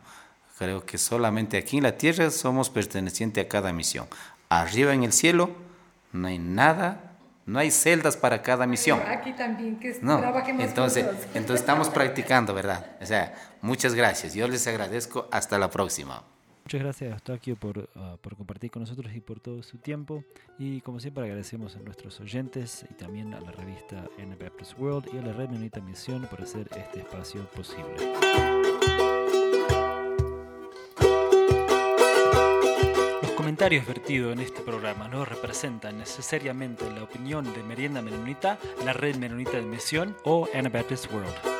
Creo 0.58 0.84
que 0.84 0.98
solamente 0.98 1.56
aquí 1.58 1.76
en 1.76 1.84
la 1.84 1.96
tierra 1.96 2.30
somos 2.30 2.70
pertenecientes 2.70 3.44
a 3.44 3.48
cada 3.48 3.72
misión. 3.72 4.08
Arriba 4.48 4.92
en 4.94 5.04
el 5.04 5.12
cielo 5.12 5.50
no 6.12 6.28
hay 6.28 6.38
nada, 6.38 7.12
no 7.46 7.58
hay 7.58 7.70
celdas 7.70 8.16
para 8.16 8.42
cada 8.42 8.66
misión. 8.66 9.00
Aquí 9.06 9.32
también, 9.32 9.78
que 9.78 9.98
no, 10.02 10.22
entonces, 10.58 11.06
entonces 11.34 11.60
estamos 11.60 11.88
practicando, 11.90 12.54
¿verdad? 12.54 12.96
O 13.00 13.06
sea, 13.06 13.34
muchas 13.60 13.94
gracias. 13.94 14.34
Yo 14.34 14.48
les 14.48 14.66
agradezco. 14.66 15.28
Hasta 15.30 15.58
la 15.58 15.70
próxima. 15.70 16.22
Muchas 16.70 16.84
gracias, 16.84 17.12
Eustaquio, 17.14 17.56
por, 17.56 17.78
uh, 17.78 18.16
por 18.20 18.36
compartir 18.36 18.70
con 18.70 18.82
nosotros 18.82 19.12
y 19.12 19.18
por 19.18 19.40
todo 19.40 19.60
su 19.60 19.78
tiempo. 19.78 20.22
Y 20.56 20.80
como 20.82 21.00
siempre, 21.00 21.24
agradecemos 21.24 21.74
a 21.74 21.80
nuestros 21.80 22.20
oyentes 22.20 22.86
y 22.88 22.94
también 22.94 23.34
a 23.34 23.40
la 23.40 23.50
revista 23.50 24.04
Anabaptist 24.22 24.78
World 24.78 25.12
y 25.12 25.18
a 25.18 25.22
la 25.22 25.32
Red 25.32 25.48
Menonita 25.48 25.80
Misión 25.80 26.28
por 26.30 26.40
hacer 26.40 26.68
este 26.76 27.00
espacio 27.00 27.44
posible. 27.46 27.96
Los 33.20 33.32
comentarios 33.32 33.84
vertidos 33.84 34.32
en 34.32 34.38
este 34.38 34.60
programa 34.60 35.08
no 35.08 35.24
representan 35.24 35.98
necesariamente 35.98 36.88
la 36.88 37.02
opinión 37.02 37.52
de 37.52 37.64
Merienda 37.64 38.00
Menonita, 38.00 38.60
la 38.84 38.92
Red 38.92 39.16
Menonita 39.16 39.56
de 39.56 39.62
Misión 39.62 40.14
o 40.22 40.46
Anabaptist 40.54 41.12
World. 41.12 41.59